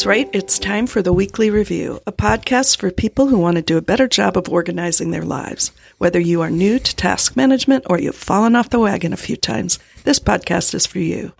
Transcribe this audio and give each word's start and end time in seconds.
That's 0.00 0.06
right, 0.06 0.30
it's 0.32 0.58
time 0.58 0.86
for 0.86 1.02
the 1.02 1.12
Weekly 1.12 1.50
Review, 1.50 2.00
a 2.06 2.12
podcast 2.12 2.78
for 2.78 2.90
people 2.90 3.26
who 3.26 3.38
want 3.38 3.56
to 3.56 3.62
do 3.62 3.76
a 3.76 3.82
better 3.82 4.08
job 4.08 4.38
of 4.38 4.48
organizing 4.48 5.10
their 5.10 5.26
lives. 5.26 5.72
Whether 5.98 6.18
you 6.18 6.40
are 6.40 6.48
new 6.48 6.78
to 6.78 6.96
task 6.96 7.36
management 7.36 7.84
or 7.86 8.00
you've 8.00 8.16
fallen 8.16 8.56
off 8.56 8.70
the 8.70 8.78
wagon 8.78 9.12
a 9.12 9.18
few 9.18 9.36
times, 9.36 9.78
this 10.04 10.18
podcast 10.18 10.72
is 10.72 10.86
for 10.86 11.00
you. 11.00 11.34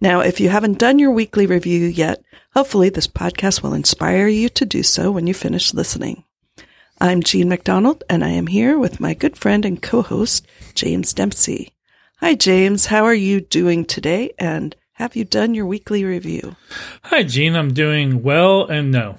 Now, 0.00 0.18
if 0.18 0.40
you 0.40 0.48
haven't 0.48 0.80
done 0.80 0.98
your 0.98 1.12
weekly 1.12 1.46
review 1.46 1.86
yet, 1.86 2.20
hopefully 2.54 2.88
this 2.88 3.06
podcast 3.06 3.62
will 3.62 3.72
inspire 3.72 4.26
you 4.26 4.48
to 4.48 4.66
do 4.66 4.82
so 4.82 5.12
when 5.12 5.28
you 5.28 5.32
finish 5.32 5.72
listening. 5.72 6.24
I'm 7.00 7.22
Jean 7.22 7.48
McDonald, 7.48 8.02
and 8.10 8.24
I 8.24 8.30
am 8.30 8.48
here 8.48 8.80
with 8.80 8.98
my 8.98 9.14
good 9.14 9.36
friend 9.36 9.64
and 9.64 9.80
co-host, 9.80 10.44
James 10.74 11.14
Dempsey. 11.14 11.72
Hi, 12.18 12.34
James. 12.34 12.86
How 12.86 13.04
are 13.04 13.14
you 13.14 13.40
doing 13.40 13.84
today? 13.84 14.32
And 14.40 14.74
have 15.02 15.16
you 15.16 15.24
done 15.24 15.52
your 15.52 15.66
weekly 15.66 16.04
review? 16.04 16.54
Hi, 17.02 17.24
Jean. 17.24 17.56
I'm 17.56 17.74
doing 17.74 18.22
well, 18.22 18.66
and 18.66 18.92
no, 18.92 19.16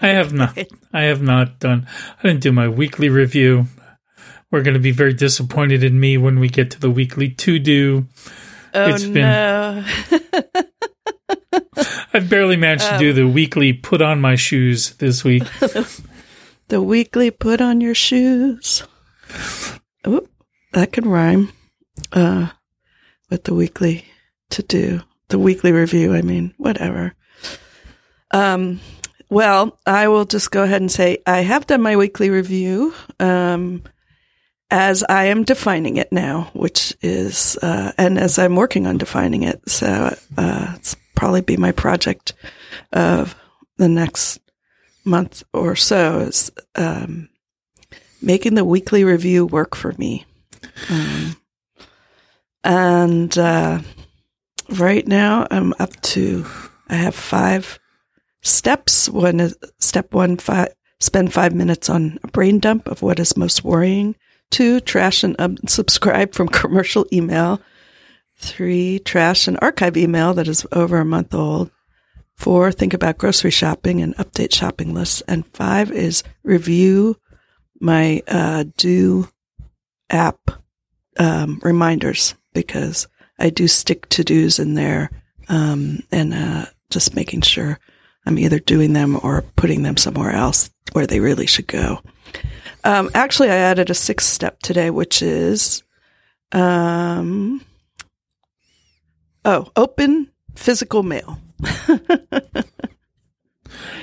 I 0.00 0.08
have 0.08 0.32
not. 0.32 0.58
I 0.92 1.02
have 1.02 1.22
not 1.22 1.60
done. 1.60 1.86
I 2.18 2.26
didn't 2.26 2.42
do 2.42 2.50
my 2.50 2.68
weekly 2.68 3.08
review. 3.08 3.66
We're 4.50 4.64
going 4.64 4.74
to 4.74 4.80
be 4.80 4.90
very 4.90 5.12
disappointed 5.12 5.84
in 5.84 6.00
me 6.00 6.18
when 6.18 6.40
we 6.40 6.48
get 6.48 6.72
to 6.72 6.80
the 6.80 6.90
weekly 6.90 7.30
to 7.30 7.60
do. 7.60 8.08
Oh 8.74 8.88
it's 8.88 9.04
been, 9.04 9.14
no! 9.14 9.84
I've 12.12 12.28
barely 12.28 12.56
managed 12.56 12.86
um, 12.86 12.94
to 12.94 12.98
do 12.98 13.12
the 13.12 13.28
weekly 13.28 13.72
put 13.72 14.02
on 14.02 14.20
my 14.20 14.34
shoes 14.34 14.96
this 14.96 15.22
week. 15.22 15.44
the 16.68 16.82
weekly 16.82 17.30
put 17.30 17.60
on 17.60 17.80
your 17.80 17.94
shoes. 17.94 18.82
Oh, 20.04 20.26
that 20.72 20.92
can 20.92 21.08
rhyme. 21.08 21.52
Uh, 22.12 22.48
with 23.30 23.44
the 23.44 23.54
weekly 23.54 24.06
to 24.50 24.62
do 24.62 25.00
the 25.28 25.38
weekly 25.38 25.72
review. 25.72 26.14
I 26.14 26.22
mean, 26.22 26.54
whatever. 26.56 27.14
Um, 28.30 28.80
well, 29.28 29.78
I 29.86 30.08
will 30.08 30.24
just 30.24 30.50
go 30.50 30.62
ahead 30.62 30.80
and 30.80 30.90
say 30.90 31.18
I 31.26 31.40
have 31.40 31.66
done 31.66 31.82
my 31.82 31.96
weekly 31.96 32.30
review. 32.30 32.94
Um, 33.18 33.82
as 34.70 35.04
I 35.08 35.26
am 35.26 35.44
defining 35.44 35.96
it 35.96 36.10
now, 36.10 36.50
which 36.52 36.96
is, 37.00 37.56
uh, 37.62 37.92
and 37.98 38.18
as 38.18 38.38
I'm 38.38 38.56
working 38.56 38.86
on 38.86 38.98
defining 38.98 39.42
it. 39.44 39.60
So, 39.68 40.16
uh, 40.36 40.72
it's 40.76 40.96
probably 41.14 41.40
be 41.40 41.56
my 41.56 41.72
project 41.72 42.32
of 42.92 43.36
the 43.76 43.88
next 43.88 44.40
month 45.04 45.44
or 45.52 45.76
so 45.76 46.20
is, 46.20 46.50
um, 46.74 47.28
making 48.20 48.54
the 48.54 48.64
weekly 48.64 49.04
review 49.04 49.46
work 49.46 49.76
for 49.76 49.92
me. 49.98 50.26
Um, 50.90 51.36
and, 52.64 53.38
uh, 53.38 53.80
right 54.70 55.06
now 55.06 55.46
I'm 55.50 55.72
up 55.78 56.00
to, 56.02 56.46
I 56.88 56.94
have 56.96 57.14
five 57.14 57.78
steps. 58.42 59.08
One 59.08 59.40
is 59.40 59.56
step 59.78 60.14
one, 60.14 60.36
five, 60.36 60.74
spend 61.00 61.32
five 61.32 61.54
minutes 61.54 61.90
on 61.90 62.18
a 62.22 62.28
brain 62.28 62.58
dump 62.58 62.86
of 62.88 63.02
what 63.02 63.18
is 63.18 63.36
most 63.36 63.64
worrying. 63.64 64.16
Two, 64.50 64.80
trash 64.80 65.24
and 65.24 65.36
unsubscribe 65.38 66.34
from 66.34 66.48
commercial 66.62 67.06
email. 67.12 67.60
Three, 68.36 68.98
trash 69.00 69.48
and 69.48 69.58
archive 69.62 69.96
email 69.96 70.34
that 70.34 70.48
is 70.48 70.66
over 70.72 70.98
a 70.98 71.04
month 71.04 71.34
old. 71.34 71.70
Four, 72.36 72.70
think 72.70 72.92
about 72.92 73.18
grocery 73.18 73.50
shopping 73.50 74.02
and 74.02 74.14
update 74.16 74.54
shopping 74.54 74.92
lists. 74.92 75.22
And 75.26 75.46
five 75.46 75.90
is 75.90 76.22
review 76.42 77.16
my 77.80 78.22
uh, 78.28 78.64
do 78.76 79.28
app 80.10 80.38
um, 81.18 81.60
reminders 81.62 82.34
because 82.52 83.08
I 83.38 83.50
do 83.50 83.68
stick 83.68 84.08
to 84.10 84.24
dos 84.24 84.58
in 84.58 84.74
there, 84.74 85.10
um, 85.48 86.00
and 86.10 86.32
uh, 86.32 86.66
just 86.90 87.14
making 87.14 87.42
sure 87.42 87.78
I'm 88.24 88.38
either 88.38 88.58
doing 88.58 88.92
them 88.92 89.18
or 89.22 89.42
putting 89.56 89.82
them 89.82 89.96
somewhere 89.96 90.32
else 90.32 90.70
where 90.92 91.06
they 91.06 91.20
really 91.20 91.46
should 91.46 91.66
go. 91.66 92.00
Um, 92.84 93.10
actually, 93.14 93.50
I 93.50 93.56
added 93.56 93.90
a 93.90 93.94
sixth 93.94 94.28
step 94.28 94.60
today, 94.60 94.90
which 94.90 95.22
is, 95.22 95.82
um, 96.52 97.64
oh, 99.44 99.70
open 99.76 100.30
physical 100.54 101.02
mail. 101.02 101.38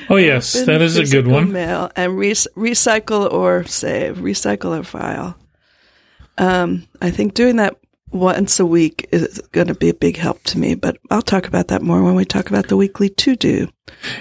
oh 0.09 0.17
yes, 0.17 0.55
open 0.55 0.67
that 0.67 0.81
is 0.81 0.97
a 0.97 1.05
good 1.05 1.27
one. 1.27 1.51
Mail 1.51 1.91
and 1.95 2.17
re- 2.17 2.31
recycle 2.31 3.31
or 3.31 3.63
save, 3.65 4.17
recycle 4.17 4.77
or 4.79 4.83
file. 4.83 5.37
Um, 6.37 6.87
I 7.01 7.11
think 7.11 7.35
doing 7.35 7.57
that 7.57 7.77
once 8.13 8.59
a 8.59 8.65
week 8.65 9.09
is 9.11 9.41
going 9.51 9.67
to 9.67 9.75
be 9.75 9.89
a 9.89 9.93
big 9.93 10.17
help 10.17 10.41
to 10.43 10.59
me, 10.59 10.75
but 10.75 10.97
I'll 11.09 11.21
talk 11.21 11.47
about 11.47 11.67
that 11.69 11.81
more 11.81 12.03
when 12.03 12.15
we 12.15 12.25
talk 12.25 12.49
about 12.49 12.67
the 12.67 12.77
weekly 12.77 13.09
to 13.09 13.35
do. 13.35 13.67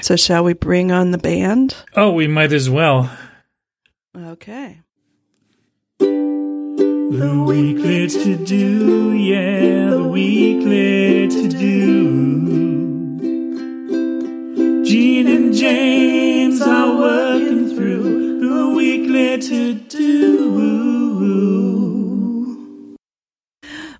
So, 0.01 0.17
shall 0.17 0.45
we 0.45 0.55
bring 0.55 0.91
on 0.91 1.11
the 1.11 1.19
band? 1.19 1.77
Oh, 1.95 2.13
we 2.13 2.27
might 2.27 2.53
as 2.53 2.71
well. 2.71 3.11
Okay. 4.17 4.81
The 5.99 7.45
weekly 7.47 8.09
to 8.09 8.45
do, 8.45 9.13
yeah, 9.13 9.91
the 9.91 10.03
weekly 10.03 11.29
to 11.29 11.49
do. 11.49 12.43
Jean 14.85 15.27
and 15.27 15.55
James 15.55 16.63
are 16.63 16.97
working 16.99 17.77
through 17.77 18.41
the 18.41 18.71
weekly 18.75 19.39
to 19.39 19.75
do. 19.75 21.62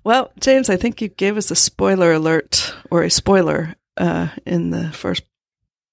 Well, 0.03 0.31
James, 0.39 0.69
I 0.69 0.75
think 0.75 1.01
you 1.01 1.07
gave 1.07 1.37
us 1.37 1.49
a 1.49 1.55
spoiler 1.55 2.11
alert 2.11 2.75
or 2.91 3.03
a 3.03 3.09
spoiler 3.09 3.75
uh, 3.97 4.29
in 4.45 4.71
the 4.71 4.91
first 4.91 5.23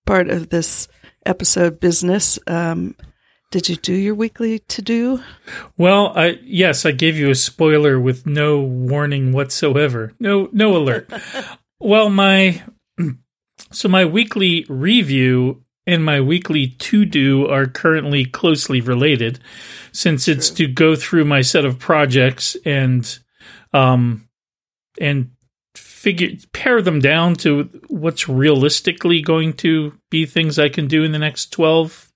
part 0.05 0.29
of 0.29 0.49
this 0.49 0.89
episode 1.25 1.79
business. 1.79 2.39
Um, 2.47 2.97
did 3.53 3.69
you 3.69 3.77
do 3.77 3.93
your 3.93 4.15
weekly 4.15 4.61
to 4.61 4.83
do? 4.83 5.23
Well, 5.77 6.13
I, 6.17 6.39
yes, 6.43 6.85
I 6.85 6.93
gave 6.93 7.17
you 7.17 7.31
a 7.31 7.35
spoiler 7.35 7.99
with 8.01 8.27
no 8.27 8.61
warning 8.61 9.33
whatsoever. 9.33 10.13
No, 10.19 10.49
no 10.53 10.77
alert. 10.77 11.11
well, 11.81 12.11
my 12.11 12.63
so 13.73 13.89
my 13.89 14.05
weekly 14.05 14.67
review 14.69 15.63
and 15.87 16.05
my 16.05 16.21
weekly 16.21 16.69
to 16.69 17.05
do 17.05 17.47
are 17.49 17.67
currently 17.67 18.25
closely 18.25 18.81
related, 18.81 19.41
since 19.93 20.29
it's 20.29 20.49
True. 20.49 20.67
to 20.67 20.73
go 20.73 20.95
through 20.95 21.25
my 21.25 21.41
set 21.41 21.65
of 21.65 21.79
projects 21.79 22.57
and 22.65 23.19
um, 23.73 24.29
and 25.01 25.31
figure 25.75 26.31
pair 26.53 26.83
them 26.83 27.01
down 27.01 27.35
to 27.35 27.65
what's 27.89 28.29
realistically 28.29 29.21
going 29.21 29.53
to 29.53 29.93
be 30.11 30.27
things 30.27 30.59
I 30.59 30.69
can 30.69 30.89
do 30.89 31.05
in 31.05 31.13
the 31.13 31.19
next 31.19 31.53
12, 31.53 32.13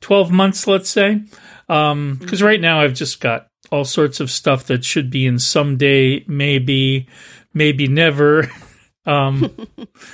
12 0.00 0.30
months, 0.30 0.66
let's 0.66 0.88
say. 0.88 1.22
Because 1.66 1.92
um, 1.92 2.18
mm-hmm. 2.20 2.44
right 2.44 2.60
now 2.60 2.80
I've 2.80 2.94
just 2.94 3.20
got 3.20 3.48
all 3.70 3.84
sorts 3.84 4.20
of 4.20 4.30
stuff 4.30 4.64
that 4.66 4.84
should 4.84 5.10
be 5.10 5.26
in 5.26 5.38
someday, 5.38 6.24
maybe, 6.26 7.08
maybe 7.52 7.88
never. 7.88 8.50
um, 9.06 9.54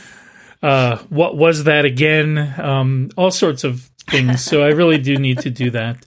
uh, 0.62 0.98
what 1.08 1.36
was 1.36 1.64
that 1.64 1.84
again? 1.84 2.38
Um, 2.58 3.10
all 3.16 3.30
sorts 3.30 3.64
of 3.64 3.90
things. 4.08 4.42
So 4.42 4.62
I 4.62 4.68
really 4.68 4.98
do 4.98 5.16
need 5.16 5.40
to 5.40 5.50
do 5.50 5.70
that. 5.70 6.04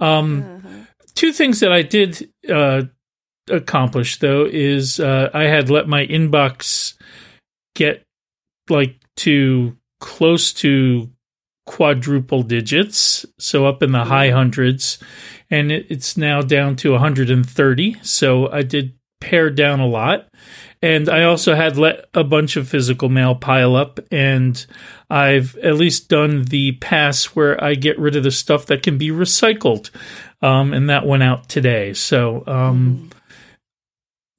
Um, 0.00 0.42
uh-huh. 0.64 0.68
Two 1.14 1.32
things 1.32 1.60
that 1.60 1.72
I 1.72 1.82
did 1.82 2.30
uh, 2.48 2.82
accomplished 3.50 4.20
though 4.20 4.46
is 4.50 5.00
uh, 5.00 5.30
I 5.34 5.44
had 5.44 5.70
let 5.70 5.88
my 5.88 6.06
inbox 6.06 6.94
get 7.74 8.02
like 8.68 8.96
to 9.16 9.76
close 10.00 10.52
to 10.52 11.10
quadruple 11.66 12.42
digits, 12.42 13.24
so 13.38 13.66
up 13.66 13.82
in 13.82 13.92
the 13.92 14.04
high 14.04 14.30
hundreds, 14.30 14.98
and 15.50 15.72
it, 15.72 15.86
it's 15.88 16.16
now 16.16 16.42
down 16.42 16.76
to 16.76 16.92
130. 16.92 17.96
So 18.02 18.50
I 18.50 18.62
did 18.62 18.94
pare 19.20 19.50
down 19.50 19.80
a 19.80 19.86
lot. 19.86 20.28
And 20.82 21.08
I 21.08 21.24
also 21.24 21.54
had 21.54 21.78
let 21.78 22.04
a 22.12 22.22
bunch 22.22 22.56
of 22.56 22.68
physical 22.68 23.08
mail 23.08 23.34
pile 23.34 23.74
up, 23.74 23.98
and 24.10 24.66
I've 25.08 25.56
at 25.56 25.76
least 25.76 26.10
done 26.10 26.44
the 26.44 26.72
pass 26.72 27.24
where 27.34 27.62
I 27.62 27.74
get 27.74 27.98
rid 27.98 28.16
of 28.16 28.22
the 28.22 28.30
stuff 28.30 28.66
that 28.66 28.82
can 28.82 28.98
be 28.98 29.08
recycled. 29.08 29.88
Um, 30.42 30.74
and 30.74 30.90
that 30.90 31.06
went 31.06 31.22
out 31.22 31.48
today. 31.48 31.94
So 31.94 32.44
um, 32.46 33.08
mm 33.10 33.14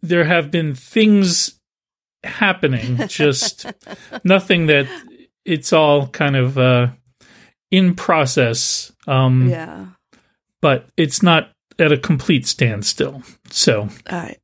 there 0.02 0.26
have 0.26 0.52
been 0.52 0.76
things 0.76 1.60
happening, 2.24 3.00
just 3.08 3.66
nothing 4.24 4.68
that 4.68 4.88
it's 5.46 5.74
all 5.74 6.08
kind 6.08 6.36
of 6.36 6.58
uh, 6.58 6.88
in 7.72 7.96
process. 7.96 8.92
Um, 9.08 9.50
yeah. 9.50 9.86
But 10.62 10.88
it's 10.98 11.22
not 11.22 11.52
at 11.78 11.92
a 11.92 11.98
complete 11.98 12.48
standstill. 12.48 13.24
So 13.50 13.90
I, 14.08 14.38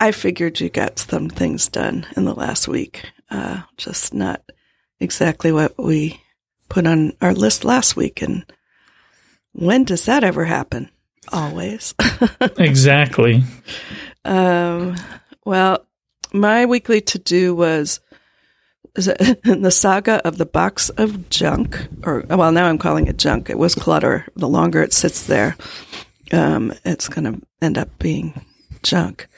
I 0.00 0.12
figured 0.12 0.60
you 0.60 0.70
got 0.70 0.98
some 0.98 1.28
things 1.28 1.68
done 1.68 2.06
in 2.16 2.24
the 2.24 2.34
last 2.34 2.68
week. 2.68 3.10
Uh, 3.30 3.62
just 3.76 4.14
not 4.14 4.42
exactly 5.00 5.52
what 5.52 5.74
we 5.78 6.20
put 6.68 6.86
on 6.86 7.12
our 7.20 7.34
list 7.34 7.64
last 7.64 7.96
week. 7.96 8.22
And 8.22 8.44
when 9.52 9.84
does 9.84 10.06
that 10.06 10.24
ever 10.24 10.44
happen? 10.44 10.90
Always. 11.30 11.94
exactly. 12.58 13.42
Um, 14.24 14.96
well, 15.44 15.86
my 16.32 16.66
weekly 16.66 17.00
to 17.00 17.18
do 17.18 17.54
was 17.54 18.00
the 18.94 19.70
saga 19.70 20.26
of 20.26 20.38
the 20.38 20.46
box 20.46 20.90
of 20.90 21.30
junk, 21.30 21.88
or 22.04 22.24
well, 22.28 22.52
now 22.52 22.66
I'm 22.66 22.78
calling 22.78 23.06
it 23.06 23.16
junk. 23.16 23.48
It 23.48 23.58
was 23.58 23.74
clutter. 23.74 24.26
The 24.36 24.48
longer 24.48 24.82
it 24.82 24.92
sits 24.92 25.26
there, 25.26 25.56
um, 26.32 26.74
it's 26.84 27.08
going 27.08 27.32
to 27.32 27.46
end 27.60 27.78
up 27.78 27.98
being 27.98 28.44
junk. 28.82 29.28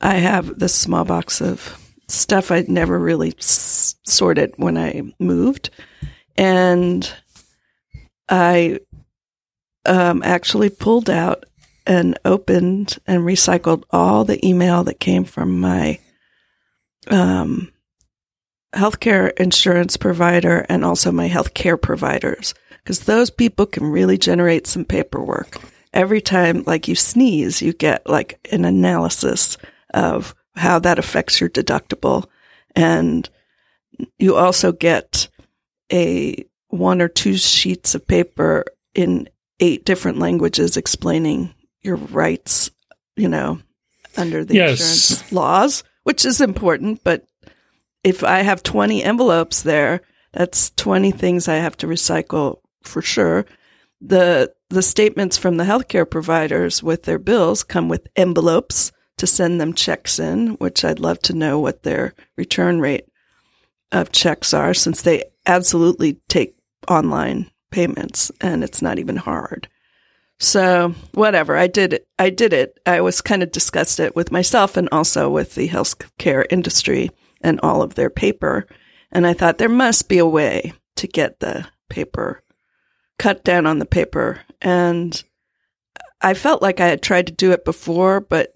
I 0.00 0.16
have 0.16 0.58
this 0.58 0.74
small 0.74 1.04
box 1.04 1.40
of 1.40 1.78
stuff 2.08 2.50
I'd 2.50 2.68
never 2.68 2.98
really 2.98 3.34
s- 3.38 3.96
sorted 4.04 4.52
when 4.56 4.76
I 4.76 5.12
moved, 5.18 5.70
and 6.36 7.10
I 8.28 8.80
um, 9.86 10.22
actually 10.22 10.68
pulled 10.68 11.08
out 11.08 11.44
and 11.86 12.18
opened 12.24 12.98
and 13.06 13.22
recycled 13.22 13.84
all 13.90 14.24
the 14.24 14.44
email 14.46 14.84
that 14.84 15.00
came 15.00 15.24
from 15.24 15.60
my 15.60 15.98
um, 17.08 17.72
healthcare 18.74 19.32
insurance 19.38 19.96
provider 19.96 20.66
and 20.68 20.84
also 20.84 21.10
my 21.10 21.28
healthcare 21.28 21.80
providers 21.80 22.54
because 22.82 23.00
those 23.00 23.30
people 23.30 23.66
can 23.66 23.84
really 23.86 24.18
generate 24.18 24.66
some 24.66 24.84
paperwork. 24.84 25.60
Every 25.92 26.20
time, 26.20 26.62
like 26.66 26.86
you 26.86 26.94
sneeze, 26.94 27.60
you 27.60 27.72
get 27.72 28.08
like 28.08 28.46
an 28.52 28.64
analysis 28.64 29.58
of 29.92 30.34
how 30.54 30.78
that 30.78 30.98
affects 30.98 31.40
your 31.40 31.50
deductible. 31.50 32.26
And 32.76 33.28
you 34.18 34.36
also 34.36 34.72
get 34.72 35.28
a 35.92 36.44
one 36.68 37.02
or 37.02 37.08
two 37.08 37.36
sheets 37.36 37.94
of 37.94 38.06
paper 38.06 38.64
in 38.94 39.28
eight 39.58 39.84
different 39.84 40.18
languages 40.18 40.76
explaining 40.76 41.54
your 41.82 41.96
rights, 41.96 42.70
you 43.16 43.28
know, 43.28 43.60
under 44.16 44.44
the 44.44 44.54
Yes. 44.54 44.70
insurance 44.80 45.32
laws, 45.32 45.84
which 46.04 46.24
is 46.24 46.40
important. 46.40 47.02
But 47.04 47.26
if 48.04 48.24
I 48.24 48.42
have 48.42 48.62
20 48.62 49.02
envelopes 49.02 49.62
there, 49.62 50.00
that's 50.32 50.70
20 50.70 51.10
things 51.10 51.48
I 51.48 51.56
have 51.56 51.76
to 51.78 51.86
recycle 51.86 52.60
for 52.82 53.02
sure. 53.02 53.46
The, 54.00 54.52
the 54.70 54.82
statements 54.82 55.36
from 55.36 55.56
the 55.56 55.64
healthcare 55.64 56.08
providers 56.08 56.82
with 56.82 57.02
their 57.02 57.18
bills 57.18 57.62
come 57.64 57.88
with 57.88 58.06
envelopes 58.16 58.92
to 59.18 59.26
send 59.26 59.60
them 59.60 59.74
checks 59.74 60.18
in, 60.18 60.50
which 60.54 60.84
I'd 60.84 60.98
love 61.00 61.20
to 61.22 61.34
know 61.34 61.58
what 61.58 61.82
their 61.82 62.14
return 62.36 62.80
rate 62.80 63.06
of 63.92 64.12
checks 64.12 64.54
are 64.54 64.72
since 64.72 65.02
they 65.02 65.24
absolutely 65.46 66.14
take 66.28 66.56
online 66.88 67.50
payments 67.70 68.30
and 68.40 68.64
it's 68.64 68.80
not 68.80 68.98
even 68.98 69.16
hard. 69.16 69.68
So 70.40 70.94
whatever, 71.12 71.54
I 71.54 71.66
did 71.66 71.92
it. 71.92 72.08
I 72.18 72.30
did 72.30 72.54
it. 72.54 72.80
I 72.86 73.02
was 73.02 73.20
kind 73.20 73.42
of 73.42 73.52
disgusted 73.52 74.12
with 74.16 74.32
myself 74.32 74.78
and 74.78 74.88
also 74.90 75.28
with 75.28 75.54
the 75.54 75.68
healthcare 75.68 76.46
industry 76.48 77.10
and 77.42 77.60
all 77.62 77.82
of 77.82 77.94
their 77.94 78.08
paper. 78.08 78.66
And 79.12 79.26
I 79.26 79.34
thought 79.34 79.58
there 79.58 79.68
must 79.68 80.08
be 80.08 80.16
a 80.16 80.26
way 80.26 80.72
to 80.96 81.06
get 81.06 81.40
the 81.40 81.68
paper 81.90 82.42
cut 83.18 83.44
down 83.44 83.66
on 83.66 83.80
the 83.80 83.86
paper. 83.86 84.40
And 84.62 85.22
I 86.22 86.32
felt 86.32 86.62
like 86.62 86.80
I 86.80 86.86
had 86.86 87.02
tried 87.02 87.26
to 87.26 87.34
do 87.34 87.52
it 87.52 87.66
before, 87.66 88.20
but 88.20 88.54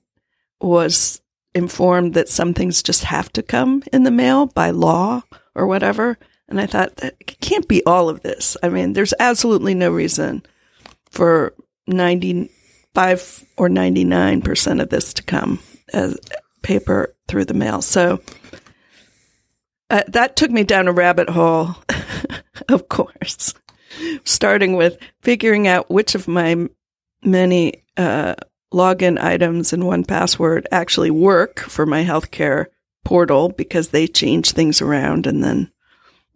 was 0.63 1.21
informed 1.55 2.15
that 2.15 2.31
some 2.31 2.55
things 2.55 2.83
just 2.83 3.05
have 3.05 3.31
to 3.35 3.43
come 3.43 3.83
in 3.93 4.05
the 4.05 4.11
mail 4.11 4.47
by 4.47 4.71
law 4.71 5.23
or 5.55 5.67
whatever. 5.67 6.17
And 6.49 6.59
I 6.59 6.67
thought 6.67 6.97
that 6.97 7.19
can't 7.43 7.69
be 7.69 7.85
all 7.85 8.09
of 8.09 8.23
this. 8.23 8.57
I 8.63 8.71
mean, 8.71 8.95
there's 8.95 9.15
absolutely 9.21 9.75
no 9.75 9.91
reason 9.91 10.45
for 11.11 11.55
95 11.87 13.45
or 13.57 13.69
99% 13.69 14.83
of 14.83 14.89
this 14.89 15.15
to 15.15 15.23
come 15.23 15.59
as 15.93 16.19
paper 16.63 17.15
through 17.29 17.45
the 17.45 17.55
mail. 17.55 17.83
So 17.83 18.21
uh, 19.91 20.03
that 20.09 20.37
took 20.37 20.51
me 20.51 20.65
down 20.65 20.89
a 20.89 20.93
rabbit 20.93 21.29
hole, 21.29 21.77
of 22.69 22.89
course, 22.89 23.55
starting 24.25 24.75
with 24.75 24.99
figuring 25.23 25.69
out 25.69 25.91
which 25.91 26.15
of 26.15 26.27
my 26.27 26.69
many 27.23 27.85
uh, 27.97 28.35
login 28.73 29.23
items 29.23 29.73
and 29.73 29.83
1Password 29.83 30.65
actually 30.73 31.11
work 31.11 31.61
for 31.61 31.87
my 31.87 32.05
healthcare 32.05 32.67
portal 33.05 33.51
because 33.51 33.89
they 33.89 34.07
change 34.07 34.51
things 34.51 34.81
around 34.81 35.27
and 35.27 35.45
then 35.45 35.71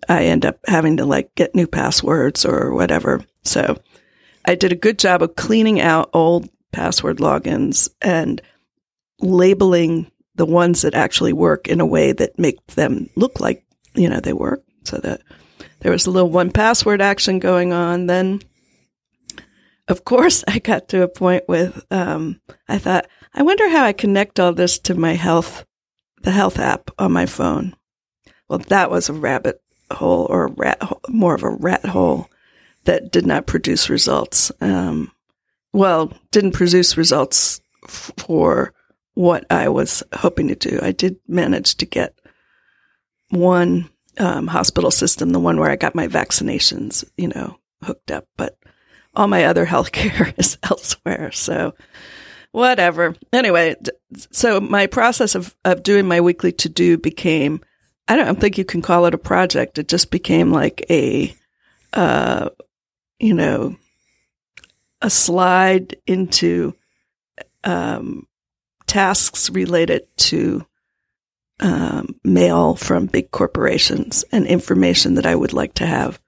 I 0.08 0.24
end 0.24 0.44
up 0.44 0.58
having 0.66 0.98
to 0.98 1.04
like 1.04 1.34
get 1.34 1.54
new 1.54 1.66
passwords 1.66 2.44
or 2.44 2.72
whatever. 2.72 3.24
So 3.42 3.78
I 4.48 4.54
did 4.54 4.72
a 4.72 4.76
good 4.76 4.98
job 4.98 5.22
of 5.22 5.36
cleaning 5.36 5.78
out 5.78 6.08
old 6.14 6.48
password 6.72 7.18
logins 7.18 7.90
and 8.00 8.40
labeling 9.20 10.10
the 10.36 10.46
ones 10.46 10.80
that 10.82 10.94
actually 10.94 11.34
work 11.34 11.68
in 11.68 11.82
a 11.82 11.86
way 11.86 12.12
that 12.12 12.38
make 12.38 12.66
them 12.68 13.10
look 13.14 13.40
like, 13.40 13.62
you 13.94 14.08
know, 14.08 14.20
they 14.20 14.32
work 14.32 14.62
so 14.84 14.96
that 15.00 15.20
there 15.80 15.92
was 15.92 16.06
a 16.06 16.10
little 16.10 16.30
1Password 16.30 17.00
action 17.02 17.40
going 17.40 17.74
on. 17.74 18.06
Then 18.06 18.40
of 19.86 20.06
course, 20.06 20.44
I 20.48 20.60
got 20.60 20.88
to 20.88 21.02
a 21.02 21.08
point 21.08 21.44
with, 21.46 21.84
um, 21.90 22.40
I 22.66 22.78
thought, 22.78 23.06
I 23.34 23.42
wonder 23.42 23.68
how 23.68 23.84
I 23.84 23.92
connect 23.92 24.40
all 24.40 24.54
this 24.54 24.78
to 24.78 24.94
my 24.94 25.12
health, 25.12 25.66
the 26.22 26.30
health 26.30 26.58
app 26.58 26.90
on 26.98 27.12
my 27.12 27.26
phone. 27.26 27.76
Well, 28.48 28.60
that 28.60 28.90
was 28.90 29.10
a 29.10 29.12
rabbit 29.12 29.60
hole 29.90 30.26
or 30.30 30.46
a 30.46 30.52
rat, 30.52 30.82
hole, 30.82 31.02
more 31.10 31.34
of 31.34 31.42
a 31.42 31.50
rat 31.50 31.84
hole 31.84 32.30
that 32.88 33.12
did 33.12 33.26
not 33.26 33.46
produce 33.46 33.90
results. 33.90 34.50
Um, 34.62 35.12
well, 35.74 36.10
didn't 36.30 36.52
produce 36.52 36.96
results 36.96 37.60
f- 37.84 38.10
for 38.16 38.72
what 39.12 39.44
I 39.50 39.68
was 39.68 40.02
hoping 40.14 40.48
to 40.48 40.54
do. 40.54 40.80
I 40.80 40.92
did 40.92 41.16
manage 41.28 41.74
to 41.76 41.84
get 41.84 42.18
one 43.28 43.90
um, 44.16 44.46
hospital 44.46 44.90
system, 44.90 45.30
the 45.30 45.38
one 45.38 45.60
where 45.60 45.70
I 45.70 45.76
got 45.76 45.94
my 45.94 46.08
vaccinations, 46.08 47.04
you 47.18 47.28
know, 47.28 47.58
hooked 47.82 48.10
up, 48.10 48.24
but 48.38 48.56
all 49.14 49.28
my 49.28 49.44
other 49.44 49.66
healthcare 49.74 50.32
is 50.38 50.56
elsewhere. 50.62 51.30
So 51.30 51.74
whatever. 52.52 53.14
Anyway, 53.34 53.76
so 54.30 54.62
my 54.62 54.86
process 54.86 55.34
of, 55.34 55.54
of 55.66 55.82
doing 55.82 56.08
my 56.08 56.22
weekly 56.22 56.52
to 56.52 56.70
do 56.70 56.96
became, 56.96 57.60
I 58.08 58.16
don't 58.16 58.40
think 58.40 58.56
you 58.56 58.64
can 58.64 58.80
call 58.80 59.04
it 59.04 59.12
a 59.12 59.18
project. 59.18 59.76
It 59.76 59.88
just 59.88 60.10
became 60.10 60.52
like 60.52 60.86
a, 60.88 61.36
uh, 61.92 62.48
you 63.18 63.34
know, 63.34 63.76
a 65.02 65.10
slide 65.10 65.96
into, 66.06 66.74
um, 67.64 68.26
tasks 68.86 69.50
related 69.50 70.06
to, 70.16 70.64
um, 71.60 72.14
mail 72.24 72.74
from 72.76 73.06
big 73.06 73.30
corporations 73.30 74.24
and 74.32 74.46
information 74.46 75.14
that 75.14 75.26
I 75.26 75.34
would 75.34 75.52
like 75.52 75.74
to 75.74 75.86
have 75.86 76.20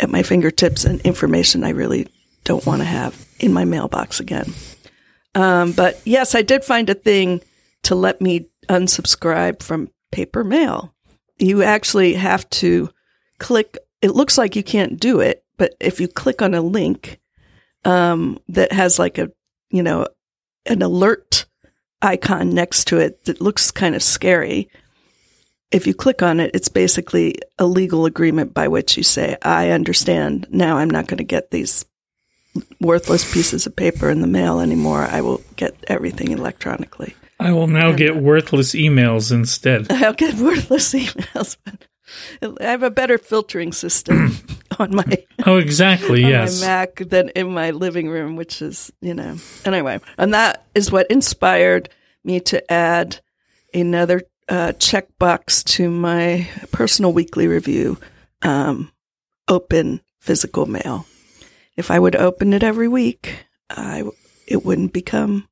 at 0.00 0.10
my 0.10 0.22
fingertips 0.22 0.84
and 0.84 1.00
information 1.02 1.64
I 1.64 1.70
really 1.70 2.08
don't 2.44 2.64
want 2.64 2.80
to 2.80 2.86
have 2.86 3.26
in 3.38 3.52
my 3.52 3.64
mailbox 3.64 4.20
again. 4.20 4.52
Um, 5.34 5.72
but 5.72 6.00
yes, 6.04 6.34
I 6.34 6.42
did 6.42 6.64
find 6.64 6.88
a 6.88 6.94
thing 6.94 7.42
to 7.84 7.94
let 7.94 8.20
me 8.20 8.48
unsubscribe 8.68 9.62
from 9.62 9.90
paper 10.10 10.42
mail. 10.42 10.94
You 11.38 11.62
actually 11.62 12.14
have 12.14 12.48
to 12.50 12.90
click. 13.38 13.78
It 14.02 14.10
looks 14.10 14.38
like 14.38 14.56
you 14.56 14.62
can't 14.62 14.98
do 14.98 15.20
it, 15.20 15.44
but 15.58 15.74
if 15.80 16.00
you 16.00 16.08
click 16.08 16.40
on 16.40 16.54
a 16.54 16.62
link 16.62 17.20
um, 17.84 18.38
that 18.48 18.72
has 18.72 18.98
like 18.98 19.18
a, 19.18 19.30
you 19.70 19.82
know, 19.82 20.06
an 20.66 20.82
alert 20.82 21.46
icon 22.00 22.50
next 22.50 22.86
to 22.86 22.98
it 22.98 23.24
that 23.24 23.40
looks 23.40 23.70
kind 23.70 23.94
of 23.94 24.02
scary. 24.02 24.70
If 25.70 25.86
you 25.86 25.94
click 25.94 26.22
on 26.22 26.40
it, 26.40 26.52
it's 26.54 26.68
basically 26.68 27.36
a 27.58 27.66
legal 27.66 28.06
agreement 28.06 28.54
by 28.54 28.68
which 28.68 28.96
you 28.96 29.02
say, 29.02 29.36
I 29.42 29.70
understand 29.70 30.46
now 30.50 30.78
I'm 30.78 30.90
not 30.90 31.06
going 31.08 31.18
to 31.18 31.24
get 31.24 31.50
these 31.50 31.84
worthless 32.80 33.30
pieces 33.30 33.66
of 33.66 33.76
paper 33.76 34.08
in 34.08 34.20
the 34.20 34.26
mail 34.26 34.60
anymore. 34.60 35.02
I 35.02 35.20
will 35.20 35.42
get 35.56 35.76
everything 35.88 36.30
electronically. 36.30 37.14
I 37.40 37.52
will 37.52 37.68
now 37.68 37.92
get 37.92 38.16
worthless 38.16 38.72
emails 38.72 39.30
instead. 39.30 39.92
I'll 39.92 40.14
get 40.14 40.34
worthless 40.36 40.92
emails, 40.94 41.56
but 41.64 41.86
I 42.42 42.64
have 42.64 42.82
a 42.82 42.90
better 42.90 43.18
filtering 43.18 43.72
system 43.72 44.36
on 44.78 44.94
my 44.94 45.04
Oh, 45.46 45.56
exactly. 45.56 46.24
on 46.24 46.30
Yes. 46.30 46.60
my 46.60 46.66
Mac 46.66 46.96
than 46.96 47.28
in 47.30 47.52
my 47.52 47.70
living 47.70 48.08
room, 48.08 48.36
which 48.36 48.60
is, 48.62 48.90
you 49.00 49.14
know, 49.14 49.36
anyway. 49.64 50.00
And 50.16 50.34
that 50.34 50.66
is 50.74 50.90
what 50.92 51.10
inspired 51.10 51.88
me 52.24 52.40
to 52.40 52.72
add 52.72 53.20
another 53.74 54.22
uh, 54.48 54.72
checkbox 54.78 55.62
to 55.64 55.90
my 55.90 56.48
personal 56.72 57.12
weekly 57.12 57.46
review 57.46 57.98
um, 58.42 58.90
open 59.46 60.00
physical 60.20 60.66
mail. 60.66 61.06
If 61.76 61.90
I 61.90 61.98
would 61.98 62.16
open 62.16 62.52
it 62.52 62.62
every 62.62 62.88
week, 62.88 63.34
I, 63.70 64.02
it 64.46 64.64
wouldn't 64.64 64.92
become, 64.92 65.48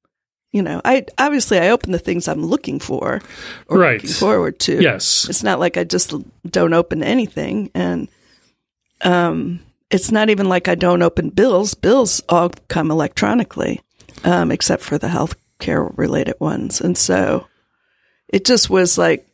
you 0.57 0.63
know, 0.63 0.81
I 0.87 1.05
obviously 1.19 1.59
I 1.59 1.69
open 1.69 1.93
the 1.93 1.99
things 1.99 2.29
I'm 2.29 2.43
looking 2.43 2.81
for 2.81 3.21
or 3.69 3.79
Right. 3.79 4.01
looking 4.03 4.11
forward 4.11 4.59
to. 4.61 4.81
Yes. 4.81 5.29
It's 5.29 5.43
not 5.43 5.61
like 5.61 5.77
I 5.77 5.85
just 5.85 6.15
don't 6.51 6.73
open 6.73 7.03
anything. 7.03 7.71
And 7.75 8.09
um, 9.03 9.61
it's 9.91 10.11
not 10.11 10.31
even 10.31 10.49
like 10.49 10.67
I 10.67 10.75
don't 10.75 11.03
open 11.03 11.29
bills. 11.29 11.75
Bills 11.75 12.23
all 12.31 12.51
come 12.69 12.91
electronically, 12.91 13.83
um, 14.25 14.51
except 14.51 14.83
for 14.83 14.97
the 14.97 15.09
healthcare 15.09 15.93
related 15.99 16.37
ones. 16.41 16.81
And 16.81 16.97
so 16.97 17.47
it 18.29 18.47
just 18.47 18.71
was 18.71 18.97
like 18.97 19.29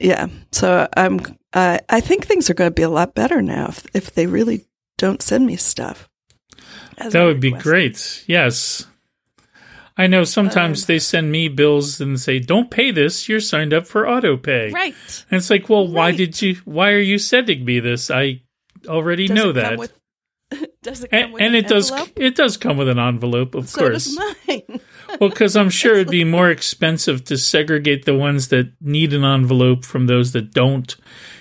yeah. 0.00 0.26
So 0.52 0.88
I'm. 0.96 1.20
I 1.54 1.78
I 1.88 2.00
think 2.00 2.26
things 2.26 2.50
are 2.50 2.54
going 2.54 2.70
to 2.70 2.74
be 2.74 2.82
a 2.82 2.90
lot 2.90 3.14
better 3.14 3.40
now 3.40 3.68
if 3.68 3.86
if 3.94 4.14
they 4.14 4.26
really 4.26 4.66
don't 4.98 5.22
send 5.22 5.46
me 5.46 5.56
stuff. 5.56 6.08
That 6.98 7.24
would 7.24 7.40
be 7.40 7.52
great. 7.52 8.24
Yes. 8.26 8.86
I 9.98 10.06
know 10.06 10.24
sometimes 10.24 10.82
Um, 10.82 10.86
they 10.88 10.98
send 10.98 11.32
me 11.32 11.48
bills 11.48 12.00
and 12.00 12.20
say, 12.20 12.38
"Don't 12.38 12.70
pay 12.70 12.90
this. 12.90 13.28
You're 13.28 13.40
signed 13.40 13.72
up 13.72 13.86
for 13.86 14.08
auto 14.08 14.36
pay." 14.36 14.70
Right. 14.70 14.94
And 15.30 15.38
it's 15.38 15.48
like, 15.50 15.68
"Well, 15.68 15.86
why 15.88 16.12
did 16.12 16.40
you 16.42 16.56
why 16.64 16.90
are 16.92 17.00
you 17.00 17.18
sending 17.18 17.64
me 17.64 17.80
this? 17.80 18.10
I 18.10 18.42
already 18.86 19.26
Does 19.28 19.34
know 19.36 19.52
that." 19.52 19.78
with- 19.78 19.92
does 20.82 21.02
it 21.02 21.10
come 21.10 21.18
and 21.20 21.32
with 21.32 21.42
and 21.42 21.54
an 21.56 21.64
it 21.64 21.68
does 21.68 21.90
it 22.14 22.36
does 22.36 22.56
come 22.56 22.76
with 22.76 22.88
an 22.88 22.98
envelope, 23.00 23.54
of 23.56 23.68
So 23.68 23.80
course. 23.80 24.14
does 24.14 24.18
mine. 24.48 24.80
Well, 25.20 25.30
because 25.30 25.56
I'm 25.56 25.70
sure 25.70 25.94
it'd 25.94 26.08
be 26.10 26.24
more 26.24 26.50
expensive 26.50 27.24
to 27.26 27.38
segregate 27.38 28.04
the 28.04 28.14
ones 28.14 28.48
that 28.48 28.72
need 28.80 29.12
an 29.14 29.24
envelope 29.24 29.84
from 29.84 30.06
those 30.08 30.32
that 30.32 30.52
don't. 30.52 30.94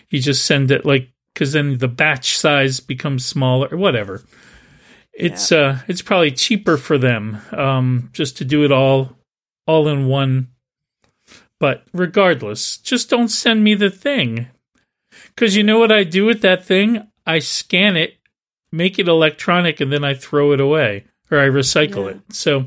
You 0.10 0.20
just 0.22 0.46
send 0.46 0.72
it 0.72 0.86
like 0.86 1.10
because 1.34 1.54
then 1.54 1.80
the 1.80 1.88
batch 1.90 2.38
size 2.38 2.80
becomes 2.80 3.26
smaller, 3.26 3.68
or 3.72 3.78
whatever. 3.78 4.24
It's 5.15 5.51
uh, 5.51 5.79
it's 5.88 6.01
probably 6.01 6.31
cheaper 6.31 6.77
for 6.77 6.98
them 6.98 7.39
um, 7.51 8.10
just 8.13 8.38
to 8.38 8.45
do 8.45 8.63
it 8.65 8.72
all, 8.72 9.15
all 9.65 9.88
in 9.88 10.07
one. 10.07 10.50
But 11.60 11.86
regardless, 11.93 12.77
just 12.77 13.10
don't 13.10 13.29
send 13.29 13.63
me 13.63 13.75
the 13.75 13.89
thing, 13.89 14.48
because 15.34 15.55
you 15.55 15.63
know 15.63 15.79
what 15.79 15.91
I 15.91 16.03
do 16.03 16.25
with 16.25 16.41
that 16.41 16.65
thing? 16.65 17.07
I 17.25 17.39
scan 17.39 17.95
it, 17.95 18.15
make 18.74 19.00
it 19.00 19.07
electronic, 19.07 19.79
and 19.79 19.91
then 19.91 20.03
I 20.03 20.13
throw 20.15 20.51
it 20.51 20.60
away 20.60 21.05
or 21.31 21.39
I 21.39 21.48
recycle 21.48 22.05
Yeah. 22.05 22.12
it. 22.17 22.34
So 22.34 22.65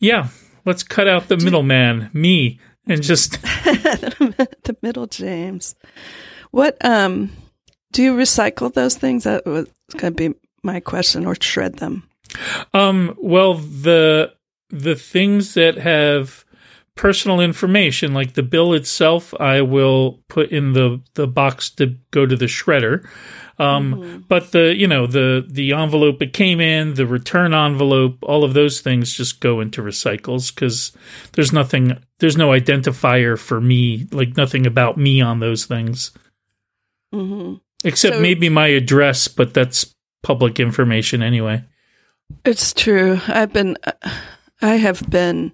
yeah, 0.00 0.28
let's 0.64 0.82
cut 0.82 1.06
out 1.08 1.28
the 1.28 1.36
middleman, 1.36 2.10
me, 2.12 2.58
and 2.86 3.00
just 3.02 3.32
the 3.42 4.76
middle 4.82 5.06
James. 5.06 5.76
What 6.50 6.76
um 6.84 7.30
do 7.92 8.02
you 8.02 8.14
recycle 8.16 8.74
those 8.74 8.96
things? 8.96 9.22
That 9.24 9.46
was 9.46 9.68
going 9.96 10.14
to 10.16 10.30
be 10.30 10.36
my 10.64 10.80
question, 10.80 11.26
or 11.26 11.36
shred 11.40 11.76
them. 11.78 12.08
um. 12.72 13.14
Well, 13.18 13.54
the 13.54 14.32
the 14.70 14.94
things 14.96 15.54
that 15.54 15.76
have 15.78 16.44
personal 16.96 17.40
information, 17.40 18.14
like 18.14 18.34
the 18.34 18.42
bill 18.42 18.72
itself, 18.72 19.34
I 19.40 19.60
will 19.62 20.20
put 20.28 20.50
in 20.50 20.72
the 20.72 21.00
the 21.14 21.26
box 21.26 21.70
to 21.70 21.96
go 22.10 22.26
to 22.26 22.36
the 22.36 22.46
shredder. 22.46 23.06
Um, 23.56 24.24
but 24.28 24.50
the 24.50 24.74
you 24.74 24.88
know 24.88 25.06
the 25.06 25.46
the 25.48 25.72
envelope 25.74 26.20
it 26.20 26.32
came 26.32 26.60
in, 26.60 26.94
the 26.94 27.06
return 27.06 27.54
envelope, 27.54 28.18
all 28.22 28.42
of 28.42 28.52
those 28.52 28.80
things 28.80 29.14
just 29.14 29.40
go 29.40 29.60
into 29.60 29.80
recycles 29.80 30.52
because 30.52 30.90
there's 31.34 31.52
nothing, 31.52 31.96
there's 32.18 32.36
no 32.36 32.48
identifier 32.48 33.38
for 33.38 33.60
me, 33.60 34.08
like 34.10 34.36
nothing 34.36 34.66
about 34.66 34.96
me 34.98 35.20
on 35.20 35.38
those 35.38 35.66
things. 35.66 36.10
hmm 37.12 37.54
Except 37.84 38.16
So- 38.16 38.20
maybe 38.20 38.48
my 38.48 38.68
address, 38.68 39.28
but 39.28 39.54
that's 39.54 39.93
public 40.24 40.58
information 40.58 41.22
anyway. 41.22 41.62
It's 42.44 42.72
true. 42.72 43.20
I've 43.28 43.52
been, 43.52 43.76
I 44.60 44.76
have 44.76 45.08
been, 45.08 45.52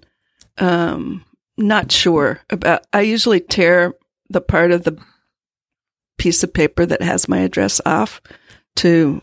um, 0.57 1.23
not 1.57 1.91
sure 1.91 2.39
about. 2.49 2.85
I 2.91 3.01
usually 3.01 3.39
tear 3.39 3.93
the 4.29 4.41
part 4.41 4.71
of 4.71 4.83
the 4.83 4.97
piece 6.17 6.43
of 6.43 6.53
paper 6.53 6.85
that 6.85 7.01
has 7.01 7.27
my 7.27 7.39
address 7.39 7.81
off 7.85 8.21
to 8.77 9.21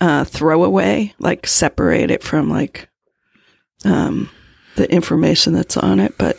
uh, 0.00 0.24
throw 0.24 0.64
away, 0.64 1.14
like 1.18 1.46
separate 1.46 2.10
it 2.10 2.22
from 2.22 2.50
like 2.50 2.88
um, 3.84 4.30
the 4.76 4.90
information 4.92 5.52
that's 5.52 5.76
on 5.76 6.00
it. 6.00 6.16
But 6.18 6.36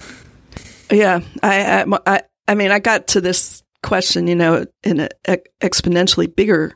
yeah, 0.92 1.22
I, 1.42 1.84
I, 1.84 2.00
I, 2.06 2.22
I 2.48 2.56
mean, 2.56 2.72
I 2.72 2.80
got 2.80 3.08
to 3.08 3.22
this 3.22 3.64
question, 3.82 4.28
you 4.28 4.36
know, 4.36 4.66
in 4.84 5.00
an 5.00 5.10
exponentially 5.62 6.34
bigger 6.34 6.76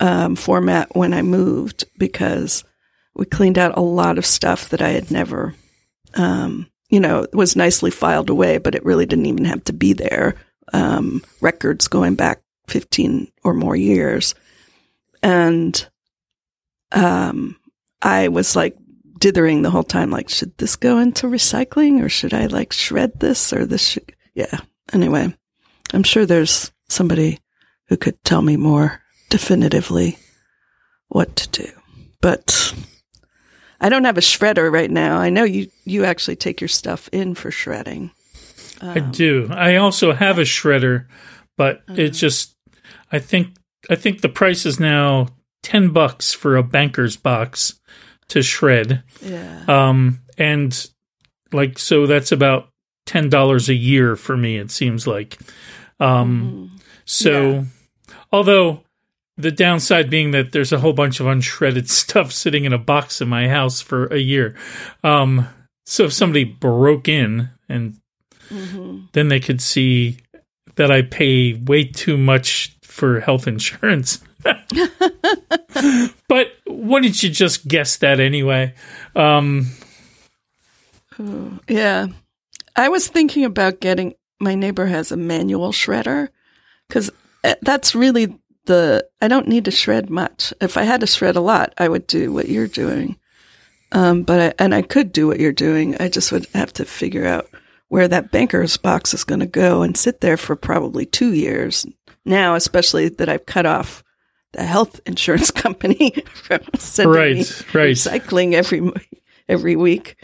um, 0.00 0.36
format 0.36 0.94
when 0.96 1.12
I 1.12 1.22
moved 1.22 1.84
because 1.98 2.64
we 3.14 3.24
cleaned 3.24 3.58
out 3.58 3.76
a 3.76 3.82
lot 3.82 4.18
of 4.18 4.26
stuff 4.26 4.68
that 4.70 4.82
I 4.82 4.90
had 4.90 5.10
never, 5.10 5.54
um, 6.14 6.70
you 6.88 7.00
know, 7.00 7.26
was 7.32 7.56
nicely 7.56 7.90
filed 7.90 8.28
away, 8.28 8.58
but 8.58 8.74
it 8.74 8.84
really 8.84 9.06
didn't 9.06 9.26
even 9.26 9.44
have 9.44 9.64
to 9.64 9.72
be 9.72 9.92
there. 9.92 10.34
Um, 10.72 11.22
records 11.40 11.88
going 11.88 12.14
back 12.14 12.42
15 12.68 13.30
or 13.44 13.54
more 13.54 13.76
years. 13.76 14.34
And 15.22 15.86
um, 16.92 17.56
I 18.02 18.28
was 18.28 18.56
like 18.56 18.76
dithering 19.18 19.62
the 19.62 19.70
whole 19.70 19.84
time, 19.84 20.10
like, 20.10 20.28
should 20.28 20.56
this 20.58 20.76
go 20.76 20.98
into 20.98 21.26
recycling 21.26 22.02
or 22.02 22.08
should 22.08 22.34
I 22.34 22.46
like 22.46 22.72
shred 22.72 23.20
this 23.20 23.52
or 23.52 23.66
this 23.66 23.86
should, 23.86 24.14
yeah. 24.34 24.58
Anyway, 24.92 25.34
I'm 25.92 26.02
sure 26.02 26.26
there's 26.26 26.72
somebody 26.88 27.40
who 27.88 27.96
could 27.96 28.22
tell 28.24 28.42
me 28.42 28.56
more 28.56 29.00
definitively 29.30 30.18
what 31.08 31.34
to 31.36 31.48
do. 31.64 31.70
But 32.20 32.74
I 33.80 33.88
don't 33.88 34.04
have 34.04 34.18
a 34.18 34.22
shredder 34.22 34.72
right 34.72 34.90
now. 34.90 35.18
I 35.18 35.30
know 35.30 35.44
you, 35.44 35.68
you 35.84 36.04
actually 36.04 36.36
take 36.36 36.60
your 36.60 36.68
stuff 36.68 37.08
in 37.12 37.34
for 37.34 37.50
shredding. 37.50 38.10
I 38.80 39.00
do. 39.00 39.48
I 39.50 39.76
also 39.76 40.12
have 40.12 40.38
a 40.38 40.42
shredder, 40.42 41.06
but 41.56 41.82
Uh-huh. 41.88 41.94
it 42.02 42.10
just 42.10 42.54
I 43.12 43.18
think 43.18 43.56
I 43.88 43.94
think 43.94 44.20
the 44.20 44.28
price 44.28 44.66
is 44.66 44.80
now 44.80 45.28
10 45.62 45.90
bucks 45.90 46.32
for 46.32 46.56
a 46.56 46.62
banker's 46.62 47.16
box 47.16 47.78
to 48.28 48.42
shred. 48.42 49.02
Yeah. 49.22 49.64
Um 49.68 50.20
and 50.36 50.90
like 51.52 51.78
so 51.78 52.06
that's 52.06 52.32
about 52.32 52.68
$10 53.06 53.68
a 53.68 53.74
year 53.74 54.16
for 54.16 54.36
me 54.36 54.56
it 54.58 54.70
seems 54.70 55.06
like. 55.06 55.38
Um 56.00 56.70
Mhm. 56.74 56.80
so 57.04 57.66
although 58.32 58.83
the 59.36 59.50
downside 59.50 60.08
being 60.10 60.30
that 60.32 60.52
there's 60.52 60.72
a 60.72 60.78
whole 60.78 60.92
bunch 60.92 61.20
of 61.20 61.26
unshredded 61.26 61.88
stuff 62.02 62.32
sitting 62.32 62.64
in 62.64 62.72
a 62.72 62.78
box 62.78 63.20
in 63.20 63.28
my 63.28 63.48
house 63.48 63.80
for 63.80 64.06
a 64.06 64.18
year. 64.18 64.54
Um 65.02 65.48
so 65.86 66.04
if 66.04 66.12
somebody 66.12 66.44
broke 66.44 67.08
in 67.08 67.50
and 67.68 67.98
Mhm. 68.50 69.08
then 69.12 69.28
they 69.28 69.40
could 69.40 69.60
see 69.62 70.18
that 70.76 70.90
I 70.90 71.02
pay 71.02 71.54
way 71.54 71.84
too 71.84 72.16
much 72.18 72.76
for 72.82 73.20
health 73.20 73.46
insurance. 73.46 74.22
but 76.28 76.48
wouldn't 76.66 77.22
you 77.22 77.30
just 77.30 77.66
guess 77.66 77.96
that 77.96 78.20
anyway? 78.20 78.74
Um, 79.16 79.70
Yeah. 81.68 82.08
I 82.76 82.88
was 82.88 83.08
thinking 83.08 83.44
about 83.44 83.80
getting 83.80 84.14
my 84.40 84.54
neighbor 84.54 84.86
has 84.86 85.10
a 85.12 85.16
manual 85.16 85.72
shredder 85.72 86.28
because 86.88 87.10
that's 87.62 87.94
really 87.94 88.36
the 88.66 89.06
I 89.20 89.28
don't 89.28 89.48
need 89.48 89.64
to 89.66 89.70
shred 89.70 90.10
much. 90.10 90.52
If 90.60 90.76
I 90.76 90.82
had 90.82 91.00
to 91.00 91.06
shred 91.06 91.36
a 91.36 91.40
lot, 91.40 91.74
I 91.78 91.88
would 91.88 92.06
do 92.06 92.32
what 92.32 92.48
you're 92.48 92.66
doing. 92.68 93.16
Um, 93.92 94.22
but 94.22 94.40
I, 94.40 94.64
and 94.64 94.74
I 94.74 94.82
could 94.82 95.12
do 95.12 95.26
what 95.26 95.38
you're 95.38 95.52
doing. 95.52 95.96
I 96.00 96.08
just 96.08 96.32
would 96.32 96.46
have 96.54 96.72
to 96.74 96.84
figure 96.84 97.26
out 97.26 97.48
where 97.88 98.08
that 98.08 98.32
banker's 98.32 98.76
box 98.76 99.14
is 99.14 99.22
going 99.24 99.40
to 99.40 99.46
go 99.46 99.82
and 99.82 99.96
sit 99.96 100.20
there 100.20 100.36
for 100.36 100.56
probably 100.56 101.06
two 101.06 101.32
years 101.32 101.86
now, 102.24 102.54
especially 102.56 103.08
that 103.08 103.28
I've 103.28 103.46
cut 103.46 103.66
off 103.66 104.02
the 104.52 104.64
health 104.64 105.00
insurance 105.06 105.50
company 105.50 106.10
from 106.34 106.60
sending 106.76 107.12
me 107.12 107.18
Right, 107.42 107.74
right. 107.74 107.94
recycling 107.94 108.54
every 108.54 108.90
every 109.48 109.76
week. 109.76 110.16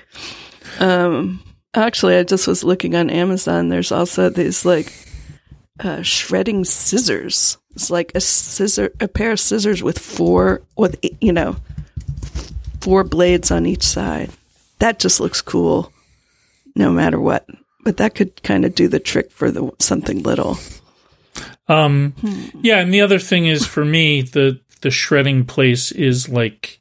Um, 0.80 1.42
actually, 1.74 2.16
I 2.16 2.22
just 2.24 2.48
was 2.48 2.64
looking 2.64 2.96
on 2.96 3.10
Amazon. 3.10 3.68
There's 3.68 3.92
also 3.92 4.30
these 4.30 4.64
like 4.64 4.92
uh, 5.80 6.02
shredding 6.02 6.64
scissors. 6.64 7.58
It's 7.74 7.90
like 7.90 8.12
a 8.14 8.20
scissor, 8.20 8.92
a 9.00 9.08
pair 9.08 9.32
of 9.32 9.40
scissors 9.40 9.82
with 9.82 9.98
four, 9.98 10.62
with 10.76 10.98
you 11.20 11.32
know, 11.32 11.56
four 12.80 13.04
blades 13.04 13.50
on 13.50 13.66
each 13.66 13.82
side. 13.82 14.30
That 14.78 14.98
just 14.98 15.20
looks 15.20 15.40
cool, 15.42 15.92
no 16.74 16.90
matter 16.90 17.20
what. 17.20 17.46
But 17.82 17.96
that 17.96 18.14
could 18.14 18.42
kind 18.42 18.64
of 18.64 18.74
do 18.74 18.88
the 18.88 19.00
trick 19.00 19.30
for 19.30 19.50
the 19.50 19.70
something 19.78 20.22
little. 20.22 20.58
um, 21.68 22.14
yeah, 22.62 22.78
and 22.80 22.92
the 22.92 23.00
other 23.00 23.18
thing 23.18 23.46
is 23.46 23.66
for 23.66 23.84
me, 23.84 24.22
the 24.22 24.60
the 24.82 24.90
shredding 24.90 25.44
place 25.44 25.92
is 25.92 26.28
like 26.28 26.80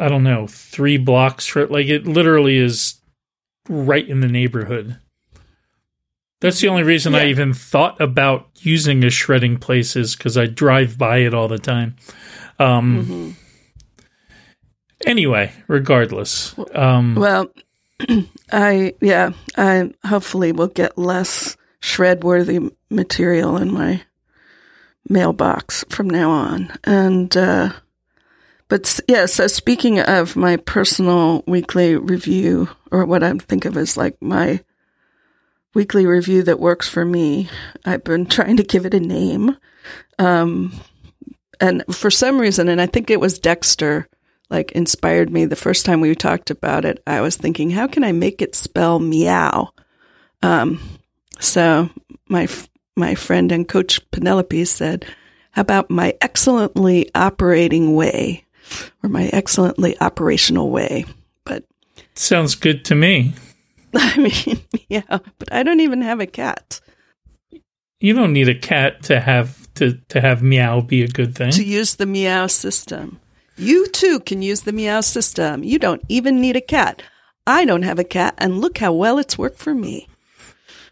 I 0.00 0.08
don't 0.08 0.24
know, 0.24 0.46
three 0.46 0.96
blocks 0.96 1.46
for 1.46 1.66
like 1.66 1.86
it 1.86 2.06
literally 2.06 2.56
is 2.56 3.00
right 3.68 4.06
in 4.06 4.20
the 4.20 4.28
neighborhood. 4.28 4.98
That's 6.40 6.60
the 6.60 6.68
only 6.68 6.84
reason 6.84 7.14
I 7.16 7.26
even 7.28 7.52
thought 7.52 8.00
about 8.00 8.48
using 8.60 9.02
a 9.02 9.10
shredding 9.10 9.58
place 9.58 9.96
is 9.96 10.14
because 10.14 10.36
I 10.36 10.46
drive 10.46 10.96
by 10.96 11.18
it 11.18 11.34
all 11.34 11.48
the 11.48 11.58
time. 11.58 11.96
Um, 12.58 13.36
Anyway, 15.06 15.52
regardless, 15.68 16.54
um, 16.74 17.14
Well, 17.14 17.48
I 18.52 18.94
yeah, 19.00 19.30
I 19.56 19.92
hopefully 20.04 20.52
will 20.52 20.68
get 20.68 20.98
less 20.98 21.56
shred 21.80 22.24
worthy 22.24 22.70
material 22.90 23.56
in 23.56 23.72
my 23.72 24.02
mailbox 25.08 25.84
from 25.88 26.10
now 26.10 26.30
on. 26.30 26.72
And 26.84 27.36
uh 27.36 27.72
but 28.68 29.00
yeah, 29.08 29.26
so 29.26 29.46
speaking 29.46 30.00
of 30.00 30.36
my 30.36 30.56
personal 30.56 31.42
weekly 31.46 31.96
review 31.96 32.68
or 32.90 33.06
what 33.06 33.22
I 33.22 33.32
think 33.32 33.64
of 33.64 33.76
as 33.76 33.96
like 33.96 34.20
my 34.20 34.60
weekly 35.78 36.06
review 36.06 36.42
that 36.42 36.58
works 36.58 36.88
for 36.88 37.04
me. 37.04 37.48
I've 37.84 38.02
been 38.02 38.26
trying 38.26 38.56
to 38.56 38.64
give 38.64 38.84
it 38.84 38.94
a 38.94 39.00
name. 39.00 39.56
Um, 40.18 40.72
and 41.60 41.84
for 41.94 42.10
some 42.10 42.40
reason, 42.40 42.68
and 42.68 42.80
I 42.80 42.86
think 42.86 43.10
it 43.10 43.20
was 43.20 43.38
Dexter, 43.38 44.08
like 44.50 44.72
inspired 44.72 45.30
me 45.30 45.44
the 45.44 45.54
first 45.54 45.86
time 45.86 46.00
we 46.00 46.12
talked 46.16 46.50
about 46.50 46.84
it. 46.84 47.00
I 47.06 47.20
was 47.20 47.36
thinking, 47.36 47.70
how 47.70 47.86
can 47.86 48.02
I 48.02 48.10
make 48.10 48.42
it 48.42 48.56
spell 48.56 48.98
meow? 48.98 49.70
Um, 50.42 50.80
so 51.38 51.90
my 52.28 52.48
my 52.96 53.14
friend 53.14 53.52
and 53.52 53.68
coach 53.68 54.00
Penelope 54.10 54.64
said, 54.64 55.06
"How 55.52 55.62
about 55.62 55.90
my 55.90 56.12
excellently 56.20 57.08
operating 57.14 57.94
way, 57.94 58.46
or 59.04 59.08
my 59.08 59.28
excellently 59.28 59.96
operational 60.00 60.70
way?" 60.70 61.04
But 61.44 61.62
Sounds 62.16 62.56
good 62.56 62.84
to 62.86 62.96
me. 62.96 63.34
I 63.94 64.16
mean, 64.18 64.60
yeah, 64.88 65.18
but 65.38 65.52
I 65.52 65.62
don't 65.62 65.80
even 65.80 66.02
have 66.02 66.20
a 66.20 66.26
cat 66.26 66.80
You 68.00 68.14
don't 68.14 68.32
need 68.32 68.48
a 68.48 68.54
cat 68.58 69.02
to 69.04 69.20
have 69.20 69.72
to 69.74 69.94
to 70.08 70.20
have 70.20 70.42
meow 70.42 70.80
be 70.80 71.02
a 71.02 71.08
good 71.08 71.34
thing. 71.34 71.50
to 71.52 71.64
use 71.64 71.96
the 71.96 72.06
meow 72.06 72.46
system. 72.48 73.18
You 73.56 73.86
too 73.88 74.20
can 74.20 74.42
use 74.42 74.60
the 74.62 74.72
meow 74.72 75.00
system. 75.00 75.64
You 75.64 75.78
don't 75.78 76.02
even 76.08 76.40
need 76.40 76.56
a 76.56 76.60
cat. 76.60 77.02
I 77.46 77.64
don't 77.64 77.82
have 77.82 77.98
a 77.98 78.04
cat, 78.04 78.34
and 78.38 78.60
look 78.60 78.78
how 78.78 78.92
well 78.92 79.18
it's 79.18 79.38
worked 79.38 79.58
for 79.58 79.74
me. 79.74 80.06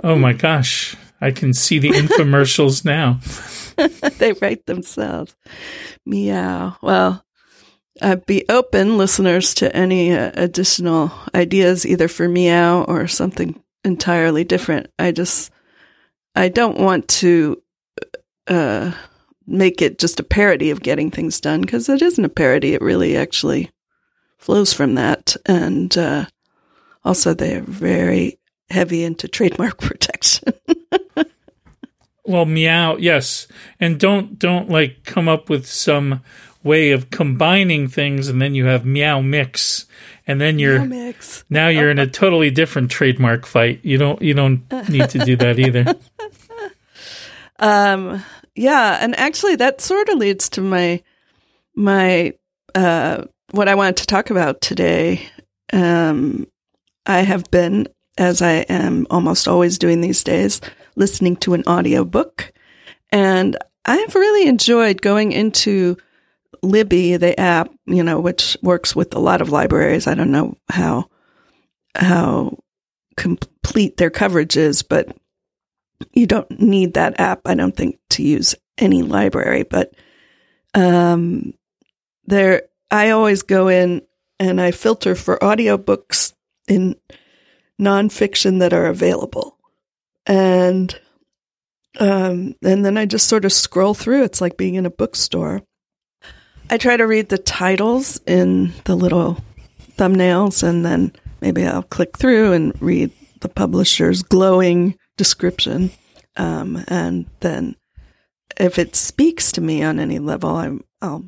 Oh 0.02 0.16
my 0.16 0.32
gosh. 0.32 0.96
I 1.20 1.30
can 1.30 1.52
see 1.54 1.78
the 1.78 1.90
infomercials 1.90 2.84
now. 2.96 3.20
they 4.18 4.32
write 4.34 4.66
themselves. 4.66 5.34
Meow. 6.04 6.76
Well, 6.82 7.24
uh, 8.00 8.16
be 8.16 8.44
open, 8.48 8.98
listeners, 8.98 9.54
to 9.54 9.74
any 9.74 10.12
uh, 10.12 10.30
additional 10.34 11.12
ideas, 11.34 11.86
either 11.86 12.08
for 12.08 12.28
meow 12.28 12.84
or 12.84 13.06
something 13.06 13.62
entirely 13.84 14.44
different. 14.44 14.90
I 14.98 15.12
just, 15.12 15.50
I 16.34 16.48
don't 16.48 16.78
want 16.78 17.08
to 17.08 17.62
uh, 18.46 18.92
make 19.46 19.82
it 19.82 19.98
just 19.98 20.20
a 20.20 20.24
parody 20.24 20.70
of 20.70 20.82
getting 20.82 21.10
things 21.10 21.40
done 21.40 21.60
because 21.62 21.88
it 21.88 22.02
isn't 22.02 22.24
a 22.24 22.28
parody. 22.28 22.74
It 22.74 22.82
really 22.82 23.16
actually 23.16 23.70
flows 24.38 24.72
from 24.72 24.94
that. 24.96 25.36
And 25.46 25.96
uh, 25.96 26.26
also, 27.04 27.34
they're 27.34 27.62
very 27.62 28.38
heavy 28.70 29.04
into 29.04 29.28
trademark 29.28 29.78
protection. 29.80 30.52
Well, 32.26 32.44
meow, 32.44 32.96
yes. 32.96 33.46
And 33.78 34.00
don't 34.00 34.36
don't 34.38 34.68
like 34.68 35.04
come 35.04 35.28
up 35.28 35.48
with 35.48 35.64
some 35.64 36.22
way 36.66 36.90
of 36.90 37.10
combining 37.10 37.88
things 37.88 38.28
and 38.28 38.42
then 38.42 38.54
you 38.54 38.66
have 38.66 38.84
meow 38.84 39.20
mix 39.20 39.86
and 40.26 40.40
then 40.40 40.58
you're 40.58 40.84
mix. 40.84 41.44
now 41.48 41.68
you're 41.68 41.90
in 41.90 41.98
a 41.98 42.06
totally 42.06 42.50
different 42.50 42.90
trademark 42.90 43.46
fight. 43.46 43.80
You 43.82 43.96
don't 43.96 44.20
you 44.20 44.34
don't 44.34 44.70
need 44.88 45.08
to 45.10 45.18
do 45.20 45.36
that 45.36 45.58
either. 45.58 45.94
Um, 47.58 48.22
yeah, 48.54 48.98
and 49.00 49.18
actually, 49.18 49.56
that 49.56 49.80
sort 49.80 50.08
of 50.08 50.18
leads 50.18 50.48
to 50.50 50.60
my 50.60 51.02
my 51.74 52.34
uh, 52.74 53.24
what 53.50 53.68
I 53.68 53.74
wanted 53.74 53.98
to 53.98 54.06
talk 54.06 54.30
about 54.30 54.60
today. 54.60 55.26
Um, 55.72 56.46
I 57.06 57.20
have 57.20 57.50
been, 57.50 57.88
as 58.18 58.42
I 58.42 58.64
am 58.68 59.06
almost 59.10 59.48
always 59.48 59.78
doing 59.78 60.00
these 60.00 60.24
days, 60.24 60.60
listening 60.96 61.36
to 61.36 61.54
an 61.54 61.64
audiobook, 61.66 62.52
and 63.10 63.56
I've 63.84 64.14
really 64.14 64.48
enjoyed 64.48 65.02
going 65.02 65.32
into 65.32 65.96
Libby, 66.66 67.16
the 67.16 67.38
app, 67.38 67.70
you 67.86 68.02
know, 68.02 68.20
which 68.20 68.56
works 68.62 68.94
with 68.94 69.14
a 69.14 69.20
lot 69.20 69.40
of 69.40 69.50
libraries. 69.50 70.06
I 70.06 70.14
don't 70.14 70.32
know 70.32 70.56
how 70.68 71.08
how 71.94 72.58
complete 73.16 73.96
their 73.96 74.10
coverage 74.10 74.56
is, 74.56 74.82
but 74.82 75.16
you 76.12 76.26
don't 76.26 76.60
need 76.60 76.94
that 76.94 77.18
app, 77.18 77.42
I 77.46 77.54
don't 77.54 77.74
think, 77.74 77.98
to 78.10 78.22
use 78.22 78.54
any 78.78 79.02
library. 79.02 79.62
But 79.62 79.94
um, 80.74 81.54
there, 82.26 82.62
I 82.90 83.10
always 83.10 83.42
go 83.42 83.68
in 83.68 84.02
and 84.38 84.60
I 84.60 84.70
filter 84.70 85.14
for 85.14 85.38
audiobooks 85.38 86.34
in 86.68 86.96
nonfiction 87.80 88.58
that 88.60 88.72
are 88.72 88.86
available, 88.86 89.56
and 90.26 90.98
um, 91.98 92.54
and 92.62 92.84
then 92.84 92.98
I 92.98 93.06
just 93.06 93.28
sort 93.28 93.44
of 93.44 93.52
scroll 93.52 93.94
through. 93.94 94.24
It's 94.24 94.40
like 94.40 94.56
being 94.56 94.74
in 94.74 94.86
a 94.86 94.90
bookstore. 94.90 95.62
I 96.68 96.78
try 96.78 96.96
to 96.96 97.06
read 97.06 97.28
the 97.28 97.38
titles 97.38 98.20
in 98.26 98.72
the 98.84 98.96
little 98.96 99.38
thumbnails, 99.96 100.62
and 100.62 100.84
then 100.84 101.12
maybe 101.40 101.64
I'll 101.64 101.82
click 101.82 102.18
through 102.18 102.52
and 102.52 102.80
read 102.82 103.12
the 103.40 103.48
publisher's 103.48 104.22
glowing 104.22 104.98
description. 105.16 105.90
Um, 106.36 106.84
and 106.88 107.26
then 107.40 107.76
if 108.58 108.78
it 108.78 108.96
speaks 108.96 109.52
to 109.52 109.60
me 109.60 109.82
on 109.82 110.00
any 110.00 110.18
level, 110.18 110.56
I'm, 110.56 110.84
I'll 111.00 111.24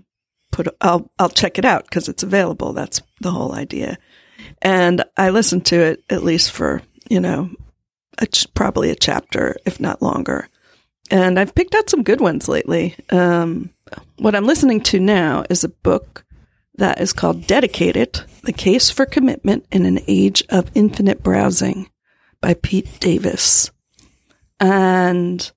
put, 0.50 0.68
I'll, 0.80 1.10
I'll 1.18 1.28
check 1.28 1.58
it 1.58 1.64
out 1.64 1.84
because 1.84 2.08
it's 2.08 2.22
available. 2.22 2.72
That's 2.72 3.00
the 3.20 3.30
whole 3.30 3.52
idea. 3.52 3.96
And 4.60 5.04
I 5.16 5.30
listen 5.30 5.60
to 5.62 5.76
it 5.80 6.04
at 6.10 6.24
least 6.24 6.50
for, 6.50 6.82
you 7.08 7.20
know, 7.20 7.50
a 8.18 8.26
ch- 8.26 8.52
probably 8.54 8.90
a 8.90 8.96
chapter, 8.96 9.56
if 9.64 9.78
not 9.78 10.02
longer. 10.02 10.48
And 11.10 11.38
I've 11.38 11.54
picked 11.54 11.74
out 11.74 11.88
some 11.88 12.02
good 12.02 12.20
ones 12.20 12.48
lately. 12.48 12.94
Um, 13.10 13.70
what 14.18 14.34
I'm 14.34 14.46
listening 14.46 14.80
to 14.82 15.00
now 15.00 15.44
is 15.50 15.64
a 15.64 15.68
book 15.68 16.24
that 16.76 17.00
is 17.00 17.12
called 17.12 17.46
Dedicated 17.46 18.20
The 18.44 18.52
Case 18.52 18.90
for 18.90 19.04
Commitment 19.04 19.66
in 19.70 19.84
an 19.84 19.98
Age 20.06 20.42
of 20.48 20.70
Infinite 20.74 21.22
Browsing 21.22 21.90
by 22.40 22.54
Pete 22.54 23.00
Davis. 23.00 23.70
And 24.60 25.50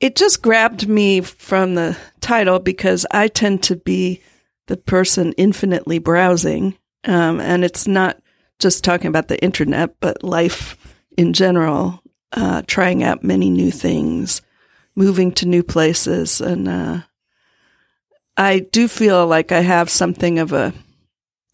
it 0.00 0.16
just 0.16 0.42
grabbed 0.42 0.88
me 0.88 1.20
from 1.20 1.74
the 1.74 1.96
title 2.20 2.58
because 2.58 3.06
I 3.10 3.28
tend 3.28 3.64
to 3.64 3.76
be 3.76 4.22
the 4.66 4.76
person 4.76 5.32
infinitely 5.32 5.98
browsing. 5.98 6.76
Um, 7.04 7.40
and 7.40 7.64
it's 7.64 7.86
not 7.86 8.20
just 8.58 8.84
talking 8.84 9.08
about 9.08 9.28
the 9.28 9.42
internet, 9.42 9.96
but 10.00 10.22
life 10.22 10.76
in 11.16 11.32
general, 11.32 12.02
uh, 12.32 12.62
trying 12.66 13.02
out 13.02 13.24
many 13.24 13.50
new 13.50 13.70
things, 13.70 14.42
moving 14.94 15.32
to 15.32 15.46
new 15.46 15.62
places. 15.62 16.40
And 16.40 16.68
uh, 16.68 17.00
I 18.40 18.60
do 18.60 18.88
feel 18.88 19.26
like 19.26 19.52
I 19.52 19.60
have 19.60 19.90
something 19.90 20.38
of 20.38 20.52
a, 20.54 20.72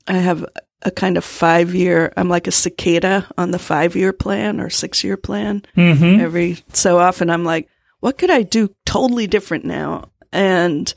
I 0.06 0.14
have 0.14 0.46
a 0.82 0.90
kind 0.92 1.16
of 1.16 1.24
five 1.24 1.74
year, 1.74 2.12
I'm 2.16 2.28
like 2.28 2.46
a 2.46 2.52
cicada 2.52 3.26
on 3.36 3.50
the 3.50 3.58
five 3.58 3.96
year 3.96 4.12
plan 4.12 4.60
or 4.60 4.70
six 4.70 5.02
year 5.02 5.16
plan. 5.16 5.64
hmm 5.74 6.20
Every 6.20 6.58
so 6.72 6.98
often, 6.98 7.28
I'm 7.28 7.42
like, 7.42 7.68
what 7.98 8.18
could 8.18 8.30
I 8.30 8.42
do 8.42 8.72
totally 8.84 9.26
different 9.26 9.64
now? 9.64 10.10
And 10.32 10.92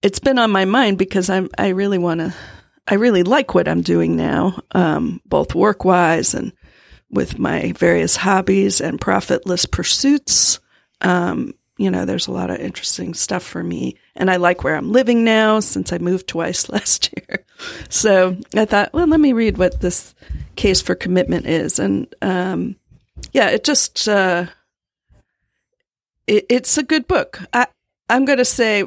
it's 0.00 0.20
been 0.20 0.38
on 0.38 0.52
my 0.52 0.64
mind 0.64 0.96
because 0.96 1.28
I'm, 1.28 1.48
I 1.58 1.70
really 1.70 1.98
want 1.98 2.20
to, 2.20 2.32
I 2.86 2.94
really 2.94 3.24
like 3.24 3.52
what 3.52 3.66
I'm 3.66 3.82
doing 3.82 4.16
now, 4.16 4.60
um, 4.72 5.20
both 5.26 5.56
work 5.56 5.84
wise 5.84 6.34
and 6.34 6.52
with 7.10 7.36
my 7.36 7.72
various 7.72 8.14
hobbies 8.14 8.80
and 8.80 9.00
profitless 9.00 9.66
pursuits. 9.66 10.60
Um, 11.00 11.54
you 11.78 11.90
know, 11.90 12.04
there's 12.04 12.28
a 12.28 12.32
lot 12.32 12.50
of 12.50 12.58
interesting 12.58 13.14
stuff 13.14 13.42
for 13.42 13.64
me. 13.64 13.96
And 14.20 14.30
I 14.30 14.36
like 14.36 14.62
where 14.62 14.76
I'm 14.76 14.92
living 14.92 15.24
now 15.24 15.60
since 15.60 15.92
I 15.92 15.98
moved 15.98 16.28
twice 16.28 16.68
last 16.68 17.12
year. 17.16 17.44
So 17.88 18.36
I 18.54 18.66
thought, 18.66 18.92
well, 18.92 19.06
let 19.06 19.18
me 19.18 19.32
read 19.32 19.58
what 19.58 19.80
this 19.80 20.14
case 20.56 20.80
for 20.82 20.94
commitment 20.94 21.46
is. 21.46 21.78
And, 21.78 22.14
um, 22.20 22.76
yeah, 23.32 23.48
it 23.48 23.64
just, 23.64 24.06
uh, 24.06 24.46
it, 26.26 26.44
it's 26.50 26.76
a 26.76 26.82
good 26.82 27.08
book. 27.08 27.40
I, 27.52 27.66
I'm 28.10 28.26
going 28.26 28.38
to 28.38 28.44
say 28.44 28.84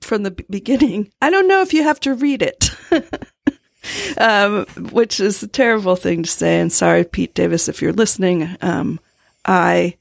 from 0.00 0.24
the 0.24 0.32
beginning, 0.50 1.12
I 1.22 1.30
don't 1.30 1.48
know 1.48 1.62
if 1.62 1.72
you 1.72 1.84
have 1.84 2.00
to 2.00 2.14
read 2.14 2.42
it. 2.42 2.70
um, 4.18 4.66
which 4.90 5.20
is 5.20 5.42
a 5.42 5.48
terrible 5.48 5.94
thing 5.96 6.24
to 6.24 6.30
say. 6.30 6.60
And 6.60 6.72
sorry, 6.72 7.04
Pete 7.04 7.34
Davis, 7.34 7.68
if 7.68 7.80
you're 7.80 7.92
listening. 7.92 8.56
Um, 8.60 8.98
I 9.44 9.96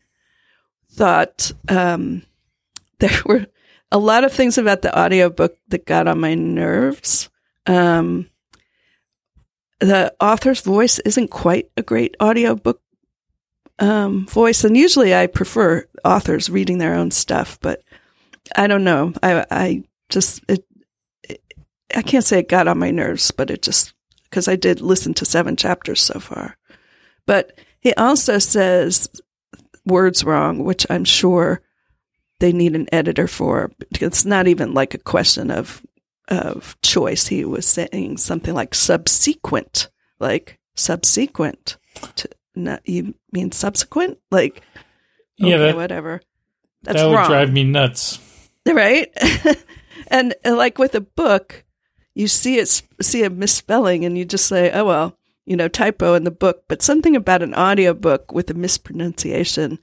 thought 0.91 1.51
um, 1.69 2.23
there 2.99 3.21
were 3.25 3.45
a 3.95 3.97
lot 3.97 4.25
of 4.25 4.34
things 4.34 4.58
about 4.58 4.81
the 4.81 4.99
audiobook 4.99 5.58
that 5.69 5.86
got 5.86 6.05
on 6.05 6.19
my 6.19 6.36
nerves. 6.36 7.29
Um, 7.65 8.29
the 9.79 10.13
author's 10.19 10.60
voice 10.60 10.99
isn't 10.99 11.29
quite 11.29 11.71
a 11.77 11.81
great 11.81 12.17
audiobook 12.21 12.81
um, 13.79 14.27
voice, 14.27 14.65
and 14.65 14.75
usually 14.75 15.15
I 15.15 15.27
prefer 15.27 15.88
authors 16.03 16.49
reading 16.49 16.77
their 16.77 16.93
own 16.93 17.10
stuff, 17.10 17.58
but 17.62 17.84
I 18.53 18.67
don't 18.67 18.84
know. 18.84 19.13
I 19.23 19.45
I 19.49 19.84
just 20.10 20.43
it, 20.49 20.65
it 21.23 21.41
I 21.95 22.01
can't 22.01 22.25
say 22.25 22.39
it 22.39 22.49
got 22.49 22.67
on 22.67 22.77
my 22.77 22.91
nerves, 22.91 23.31
but 23.31 23.49
it 23.49 23.62
just 23.62 23.93
because 24.25 24.49
I 24.49 24.58
did 24.58 24.81
listen 24.81 25.13
to 25.13 25.25
seven 25.25 25.55
chapters 25.55 26.01
so 26.01 26.19
far. 26.19 26.58
But 27.25 27.58
he 27.79 27.93
also 27.93 28.39
says 28.39 29.08
words 29.86 30.25
wrong, 30.25 30.65
which 30.65 30.86
I'm 30.89 31.05
sure 31.05 31.62
they 32.39 32.52
need 32.52 32.76
an 32.76 32.88
editor 32.91 33.28
for. 33.28 33.71
It's 33.91 34.26
not 34.26 34.48
even 34.48 34.74
like 34.74 34.93
a 34.93 34.98
question 35.00 35.52
of 35.52 35.82
of 36.28 36.76
choice. 36.82 37.28
He 37.28 37.45
was 37.45 37.67
saying 37.67 38.17
something 38.17 38.54
like 38.54 38.74
subsequent, 38.76 39.89
like 40.19 40.60
subsequent 40.76 41.78
to 42.15 42.30
no, 42.56 42.80
you 42.86 43.13
mean 43.32 43.52
subsequent? 43.52 44.17
Like, 44.32 44.62
Yeah, 45.38 45.58
that- 45.58 45.76
whatever. 45.76 46.21
That's 46.84 47.00
that 47.02 47.08
would 47.08 47.15
wrong, 47.15 47.28
drive 47.30 47.52
me 47.52 47.63
nuts. 47.63 48.19
right? 48.67 49.12
and 50.08 50.36
uh, 50.45 50.56
like 50.56 50.78
with 50.78 50.93
a 50.95 51.02
book, 51.02 51.63
you 52.13 52.28
see 52.28 52.60
it 52.60 52.82
see 53.02 53.24
a 53.24 53.30
misspelling, 53.30 54.06
and 54.06 54.15
you 54.17 54.24
just 54.24 54.45
say, 54.45 54.71
"Oh 54.71 54.86
well, 54.86 55.17
you 55.45 55.56
know, 55.56 55.67
typo 55.67 56.13
in 56.13 56.24
the 56.26 56.32
book." 56.32 56.63
But 56.67 56.82
something 56.84 57.15
about 57.15 57.41
an 57.41 57.56
audiobook 57.56 58.32
with 58.32 58.50
a 58.52 58.54
mispronunciation, 58.54 59.80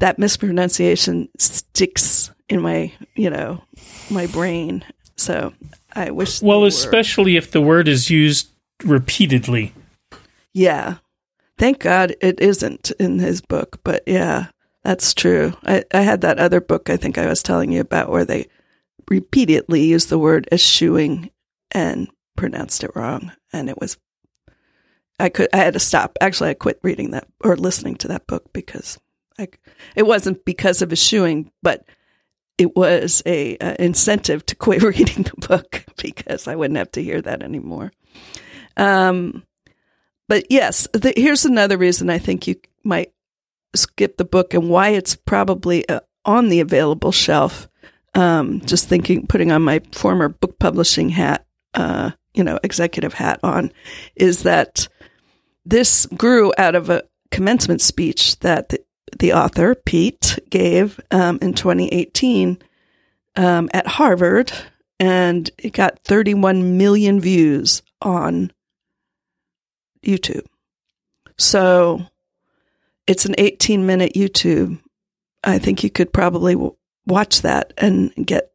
that 0.00 0.18
mispronunciation 0.18 1.28
sticks 1.38 2.30
in 2.48 2.60
my, 2.60 2.92
you 3.14 3.30
know, 3.30 3.62
my 4.10 4.26
brain. 4.26 4.84
So 5.16 5.52
I 5.94 6.10
wish. 6.10 6.42
Well, 6.42 6.62
were- 6.62 6.68
especially 6.68 7.36
if 7.36 7.50
the 7.50 7.60
word 7.60 7.88
is 7.88 8.10
used 8.10 8.48
repeatedly. 8.84 9.72
Yeah. 10.52 10.96
Thank 11.58 11.80
God 11.80 12.14
it 12.20 12.40
isn't 12.40 12.90
in 12.98 13.18
his 13.18 13.40
book, 13.40 13.80
but 13.82 14.02
yeah, 14.06 14.48
that's 14.84 15.14
true. 15.14 15.54
I, 15.64 15.84
I 15.92 16.02
had 16.02 16.20
that 16.20 16.38
other 16.38 16.60
book 16.60 16.90
I 16.90 16.98
think 16.98 17.16
I 17.16 17.26
was 17.26 17.42
telling 17.42 17.72
you 17.72 17.80
about 17.80 18.10
where 18.10 18.26
they 18.26 18.48
repeatedly 19.08 19.82
used 19.84 20.10
the 20.10 20.18
word 20.18 20.48
eschewing 20.52 21.30
and 21.72 22.08
pronounced 22.36 22.84
it 22.84 22.94
wrong. 22.94 23.32
And 23.52 23.70
it 23.70 23.80
was, 23.80 23.96
I 25.18 25.30
could, 25.30 25.48
I 25.54 25.58
had 25.58 25.72
to 25.72 25.80
stop. 25.80 26.18
Actually, 26.20 26.50
I 26.50 26.54
quit 26.54 26.78
reading 26.82 27.12
that 27.12 27.26
or 27.40 27.56
listening 27.56 27.96
to 27.96 28.08
that 28.08 28.26
book 28.26 28.52
because 28.52 28.98
It 29.94 30.06
wasn't 30.06 30.44
because 30.44 30.82
of 30.82 30.92
eschewing, 30.92 31.50
but 31.62 31.84
it 32.58 32.74
was 32.74 33.22
a, 33.26 33.56
uh 33.58 33.76
incentive 33.78 34.44
to 34.46 34.56
quit 34.56 34.82
reading 34.98 35.24
the 35.24 35.46
book 35.48 35.84
because 36.02 36.48
I 36.48 36.56
wouldn't 36.56 36.78
have 36.78 36.92
to 36.92 37.02
hear 37.02 37.20
that 37.22 37.42
anymore. 37.42 37.92
Um, 38.76 39.44
but 40.28 40.50
yes, 40.50 40.88
the, 40.92 41.12
here's 41.16 41.44
another 41.44 41.78
reason 41.78 42.10
I 42.10 42.18
think 42.18 42.46
you 42.46 42.56
might 42.82 43.12
skip 43.74 44.16
the 44.16 44.24
book 44.24 44.54
and 44.54 44.68
why 44.68 44.90
it's 44.90 45.14
probably 45.14 45.88
uh, 45.88 46.00
on 46.24 46.48
the 46.48 46.60
available 46.60 47.12
shelf. 47.12 47.68
Um, 48.14 48.62
just 48.62 48.88
thinking, 48.88 49.26
putting 49.26 49.52
on 49.52 49.62
my 49.62 49.80
former 49.92 50.30
book 50.30 50.58
publishing 50.58 51.10
hat, 51.10 51.46
uh, 51.74 52.12
you 52.32 52.42
know, 52.42 52.58
executive 52.64 53.12
hat 53.12 53.40
on, 53.42 53.72
is 54.14 54.44
that 54.44 54.88
this 55.66 56.06
grew 56.06 56.52
out 56.56 56.74
of 56.74 56.88
a 56.88 57.02
commencement 57.30 57.82
speech 57.82 58.38
that 58.40 58.70
the, 58.70 58.82
the 59.18 59.32
author, 59.32 59.74
Pete, 59.74 60.38
gave 60.50 61.00
um, 61.10 61.38
in 61.40 61.54
2018 61.54 62.58
um, 63.36 63.68
at 63.72 63.86
Harvard, 63.86 64.52
and 64.98 65.50
it 65.58 65.72
got 65.72 66.00
31 66.04 66.78
million 66.78 67.20
views 67.20 67.82
on 68.00 68.52
YouTube. 70.04 70.46
So 71.38 72.06
it's 73.06 73.24
an 73.24 73.34
18 73.38 73.86
minute 73.86 74.14
YouTube. 74.14 74.80
I 75.44 75.58
think 75.58 75.84
you 75.84 75.90
could 75.90 76.12
probably 76.12 76.54
w- 76.54 76.76
watch 77.06 77.42
that 77.42 77.72
and 77.76 78.12
get 78.14 78.52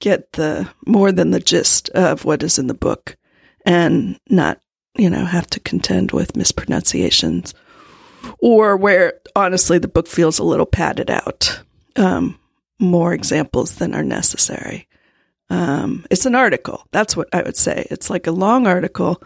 get 0.00 0.32
the 0.32 0.68
more 0.86 1.12
than 1.12 1.30
the 1.30 1.40
gist 1.40 1.88
of 1.90 2.24
what 2.24 2.42
is 2.42 2.58
in 2.58 2.66
the 2.66 2.74
book 2.74 3.16
and 3.64 4.18
not, 4.28 4.60
you 4.96 5.08
know, 5.08 5.24
have 5.24 5.46
to 5.46 5.60
contend 5.60 6.10
with 6.10 6.36
mispronunciations 6.36 7.54
or 8.40 8.76
where 8.76 9.14
honestly 9.34 9.78
the 9.78 9.88
book 9.88 10.06
feels 10.06 10.38
a 10.38 10.44
little 10.44 10.66
padded 10.66 11.10
out. 11.10 11.60
Um, 11.96 12.38
more 12.78 13.12
examples 13.12 13.76
than 13.76 13.94
are 13.94 14.02
necessary. 14.02 14.88
Um, 15.50 16.06
it's 16.10 16.26
an 16.26 16.34
article. 16.34 16.86
That's 16.90 17.16
what 17.16 17.28
I 17.32 17.42
would 17.42 17.56
say. 17.56 17.86
It's 17.90 18.10
like 18.10 18.26
a 18.26 18.32
long 18.32 18.66
article 18.66 19.22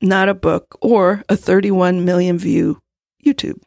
not 0.00 0.28
a 0.28 0.34
book 0.34 0.76
or 0.80 1.22
a 1.28 1.36
31 1.36 2.04
million 2.04 2.38
view 2.38 2.80
YouTube 3.24 3.60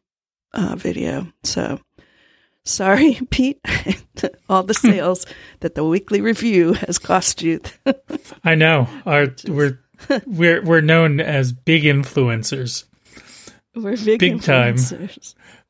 uh, 0.54 0.75
video. 0.75 1.28
So 1.43 1.80
sorry, 2.65 3.19
Pete, 3.30 3.60
all 4.49 4.63
the 4.63 4.73
sales 4.75 5.25
that 5.60 5.75
the 5.75 5.84
weekly 5.84 6.21
review 6.21 6.73
has 6.73 6.97
cost 6.97 7.41
you. 7.41 7.62
I 8.43 8.56
know. 8.56 8.88
Our 9.06 9.28
we're 9.47 9.80
we're 10.25 10.63
we're 10.63 10.82
known 10.82 11.19
as 11.19 11.52
big 11.52 11.84
influencers. 11.84 12.86
We're 13.84 13.98
big, 13.98 14.20
Big 14.20 14.42
time. 14.42 14.76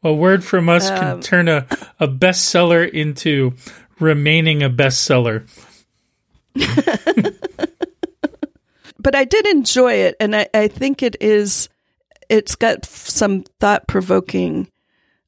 A 0.04 0.14
word 0.14 0.44
from 0.44 0.70
us 0.70 0.90
Um, 0.90 0.98
can 0.98 1.22
turn 1.22 1.48
a, 1.48 1.68
a 2.00 2.08
bestseller 2.08 2.90
into 2.90 3.54
remaining 4.00 4.64
a 4.64 4.70
bestseller. 4.70 5.46
but 9.00 9.16
I 9.16 9.26
did 9.26 9.46
enjoy 9.48 9.94
it, 9.94 10.16
and 10.20 10.36
I, 10.36 10.48
I 10.54 10.68
think 10.68 11.04
it 11.04 11.16
is. 11.22 11.70
It's 12.30 12.56
got 12.56 12.86
some 12.86 13.44
thought 13.60 13.88
provoking 13.88 14.70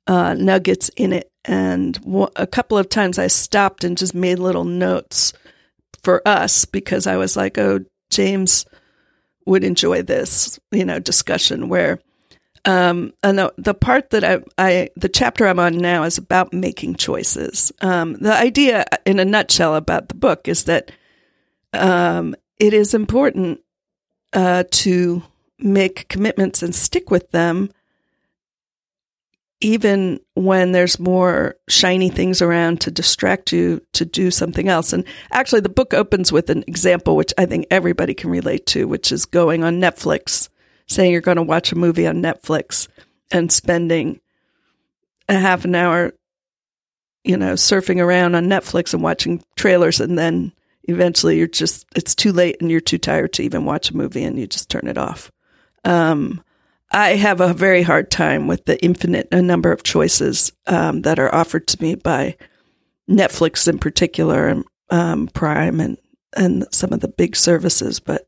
uh, 0.08 0.34
nuggets 0.36 0.90
in 0.96 1.14
it, 1.14 1.32
and 1.46 1.96
w- 2.02 2.30
a 2.36 2.48
couple 2.48 2.78
of 2.78 2.90
times 2.90 3.18
I 3.18 3.28
stopped 3.28 3.84
and 3.84 3.98
just 3.98 4.14
made 4.14 4.40
little 4.40 4.66
notes 4.66 5.34
for 6.04 6.22
us 6.28 6.66
because 6.66 7.08
I 7.08 7.18
was 7.18 7.36
like, 7.36 7.58
"Oh, 7.58 7.80
James 8.10 8.66
would 9.46 9.64
enjoy 9.64 10.02
this," 10.02 10.60
you 10.72 10.86
know, 10.86 11.00
discussion 11.00 11.70
where. 11.70 12.00
Um, 12.66 13.14
and 13.24 13.40
the, 13.40 13.54
the 13.58 13.74
part 13.74 14.12
that 14.12 14.24
I, 14.24 14.40
I, 14.58 14.90
the 14.96 15.10
chapter 15.10 15.48
I'm 15.48 15.60
on 15.60 15.78
now 15.78 16.04
is 16.04 16.18
about 16.18 16.54
making 16.54 16.96
choices. 16.96 17.72
Um, 17.82 18.14
the 18.14 18.34
idea 18.34 18.86
in 19.06 19.20
a 19.20 19.26
nutshell 19.26 19.76
about 19.76 20.10
the 20.10 20.16
book 20.16 20.48
is 20.48 20.66
that, 20.66 20.92
um, 21.74 22.36
it 22.60 22.76
is 22.76 22.94
important 22.94 23.60
uh, 24.34 24.66
to 24.70 25.24
make 25.58 26.08
commitments 26.10 26.62
and 26.62 26.76
stick 26.76 27.10
with 27.10 27.32
them, 27.32 27.72
even 29.62 30.20
when 30.36 30.72
there's 30.72 31.00
more 31.00 31.56
shiny 31.68 32.10
things 32.10 32.42
around 32.42 32.82
to 32.82 32.92
distract 32.92 33.52
you 33.52 33.82
to 33.94 34.06
do 34.06 34.30
something 34.30 34.70
else. 34.70 34.94
And 34.94 35.06
actually, 35.32 35.62
the 35.62 35.70
book 35.70 35.96
opens 35.96 36.32
with 36.32 36.52
an 36.52 36.64
example 36.68 37.16
which 37.16 37.34
I 37.38 37.48
think 37.48 37.66
everybody 37.72 38.14
can 38.14 38.30
relate 38.30 38.68
to, 38.68 38.88
which 38.88 39.12
is 39.12 39.26
going 39.26 39.64
on 39.64 39.82
Netflix, 39.82 40.50
saying 40.92 41.12
you're 41.12 41.22
going 41.22 41.38
to 41.38 41.44
watch 41.44 41.72
a 41.72 41.78
movie 41.78 42.08
on 42.08 42.22
Netflix 42.22 42.88
and 43.32 43.52
spending 43.52 44.20
a 45.30 45.38
half 45.38 45.66
an 45.66 45.76
hour, 45.76 46.14
you 47.24 47.38
know, 47.38 47.54
surfing 47.54 48.02
around 48.02 48.36
on 48.36 48.48
Netflix 48.48 48.94
and 48.94 49.02
watching 49.02 49.44
trailers 49.56 50.00
and 50.00 50.18
then 50.18 50.52
eventually 50.86 51.38
you're 51.38 51.48
just 51.48 51.86
it's 51.96 52.16
too 52.16 52.34
late 52.34 52.58
and 52.60 52.72
you're 52.72 52.82
too 52.82 52.98
tired 52.98 53.34
to 53.34 53.44
even 53.44 53.66
watch 53.66 53.92
a 53.92 53.98
movie 53.98 54.24
and 54.24 54.38
you 54.38 54.48
just 54.48 54.70
turn 54.70 54.88
it 54.88 54.98
off. 54.98 55.32
Um, 55.86 56.44
i 56.92 57.16
have 57.16 57.42
a 57.42 57.54
very 57.54 57.82
hard 57.82 58.12
time 58.12 58.48
with 58.48 58.66
the 58.66 58.82
infinite 58.84 59.28
a 59.32 59.42
number 59.42 59.72
of 59.72 59.84
choices 59.84 60.52
um, 60.68 61.02
that 61.02 61.20
are 61.20 61.34
offered 61.34 61.68
to 61.68 61.82
me 61.82 61.96
by 61.96 62.36
netflix 63.10 63.68
in 63.68 63.80
particular 63.80 64.48
and 64.48 64.66
um, 64.90 65.28
prime 65.28 65.80
and 65.80 65.98
and 66.36 66.66
some 66.72 66.94
of 66.94 67.00
the 67.00 67.08
big 67.08 67.36
services 67.36 68.00
but 68.00 68.28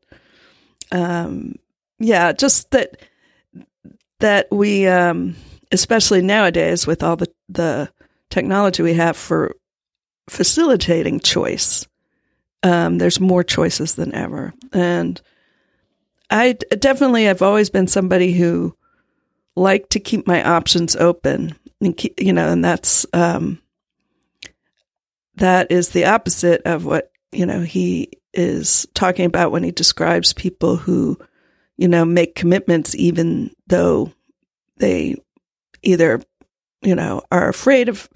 um, 0.92 1.54
yeah 1.98 2.32
just 2.32 2.70
that 2.70 2.96
that 4.20 4.48
we 4.50 4.86
um, 4.86 5.36
especially 5.72 6.22
nowadays 6.22 6.86
with 6.86 7.02
all 7.02 7.16
the 7.16 7.30
the 7.48 7.90
technology 8.30 8.82
we 8.82 8.94
have 8.94 9.16
for 9.16 9.54
facilitating 10.28 11.20
choice 11.20 11.86
um, 12.64 12.96
there's 12.96 13.20
more 13.20 13.44
choices 13.44 13.94
than 13.94 14.14
ever. 14.14 14.54
And 14.72 15.20
I 16.30 16.52
definitely—I've 16.52 17.42
always 17.42 17.70
been 17.70 17.86
somebody 17.86 18.32
who 18.32 18.74
liked 19.54 19.90
to 19.90 20.00
keep 20.00 20.26
my 20.26 20.42
options 20.42 20.96
open 20.96 21.54
and 21.80 21.96
keep, 21.96 22.20
you 22.20 22.32
know, 22.32 22.48
and 22.48 22.64
that's, 22.64 23.06
um, 23.12 23.60
that 25.36 25.70
is 25.70 25.90
the 25.90 26.06
opposite 26.06 26.62
of 26.64 26.86
what, 26.86 27.12
you 27.30 27.44
know, 27.44 27.60
he 27.60 28.10
is 28.32 28.86
talking 28.94 29.26
about 29.26 29.52
when 29.52 29.62
he 29.62 29.70
describes 29.70 30.32
people 30.32 30.76
who, 30.76 31.18
you 31.76 31.88
know, 31.88 32.04
make 32.04 32.34
commitments 32.34 32.94
even 32.94 33.50
though 33.66 34.12
they 34.76 35.16
either, 35.82 36.20
you 36.82 36.94
know, 36.94 37.22
are 37.30 37.48
afraid 37.48 37.88
of, 37.88 38.08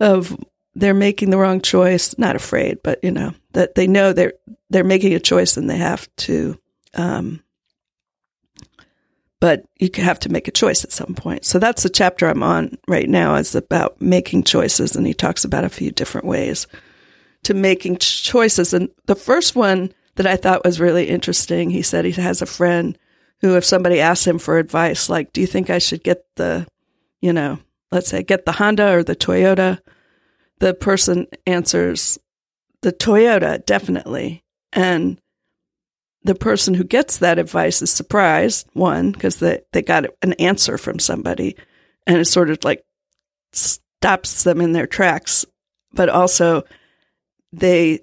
of 0.00 0.36
they're 0.74 0.94
making 0.94 1.30
the 1.30 1.38
wrong 1.38 1.60
choice, 1.60 2.16
not 2.18 2.36
afraid, 2.36 2.78
but 2.82 2.98
you 3.02 3.10
know, 3.10 3.34
that 3.52 3.74
they 3.74 3.86
know 3.86 4.12
they're 4.12 4.34
they're 4.70 4.84
making 4.84 5.14
a 5.14 5.20
choice 5.20 5.56
and 5.56 5.68
they 5.68 5.76
have 5.76 6.08
to 6.16 6.58
um 6.94 7.42
but 9.40 9.64
you 9.80 9.90
have 9.96 10.20
to 10.20 10.28
make 10.28 10.46
a 10.46 10.52
choice 10.52 10.84
at 10.84 10.92
some 10.92 11.16
point. 11.16 11.44
So 11.44 11.58
that's 11.58 11.82
the 11.82 11.90
chapter 11.90 12.28
I'm 12.28 12.44
on 12.44 12.78
right 12.86 13.08
now 13.08 13.34
is 13.34 13.56
about 13.56 14.00
making 14.00 14.44
choices 14.44 14.94
and 14.94 15.04
he 15.04 15.14
talks 15.14 15.44
about 15.44 15.64
a 15.64 15.68
few 15.68 15.90
different 15.90 16.28
ways 16.28 16.68
to 17.42 17.52
making 17.52 17.96
choices 17.96 18.72
and 18.72 18.88
the 19.06 19.16
first 19.16 19.56
one 19.56 19.92
that 20.16 20.26
I 20.26 20.36
thought 20.36 20.64
was 20.64 20.80
really 20.80 21.08
interesting, 21.08 21.70
he 21.70 21.82
said 21.82 22.04
he 22.04 22.12
has 22.12 22.42
a 22.42 22.46
friend 22.46 22.98
who 23.40 23.56
if 23.56 23.64
somebody 23.64 24.00
asks 24.00 24.26
him 24.26 24.38
for 24.38 24.58
advice 24.58 25.08
like 25.08 25.32
do 25.32 25.40
you 25.40 25.46
think 25.46 25.68
I 25.68 25.78
should 25.78 26.04
get 26.04 26.24
the 26.36 26.66
you 27.20 27.32
know, 27.32 27.58
let's 27.90 28.08
say 28.08 28.22
get 28.22 28.44
the 28.44 28.52
Honda 28.52 28.92
or 28.94 29.02
the 29.02 29.16
Toyota, 29.16 29.80
the 30.58 30.74
person 30.74 31.26
answers 31.46 32.18
the 32.82 32.92
Toyota, 32.92 33.64
definitely. 33.64 34.44
And 34.72 35.18
the 36.24 36.34
person 36.34 36.74
who 36.74 36.84
gets 36.84 37.18
that 37.18 37.38
advice 37.38 37.82
is 37.82 37.90
surprised, 37.90 38.68
one, 38.74 39.12
because 39.12 39.36
they, 39.36 39.60
they 39.72 39.82
got 39.82 40.06
an 40.22 40.34
answer 40.34 40.78
from 40.78 40.98
somebody 40.98 41.56
and 42.06 42.18
it 42.18 42.26
sort 42.26 42.50
of 42.50 42.62
like 42.64 42.84
stops 43.52 44.42
them 44.44 44.60
in 44.60 44.72
their 44.72 44.86
tracks. 44.86 45.44
But 45.92 46.08
also, 46.08 46.62
they, 47.52 48.00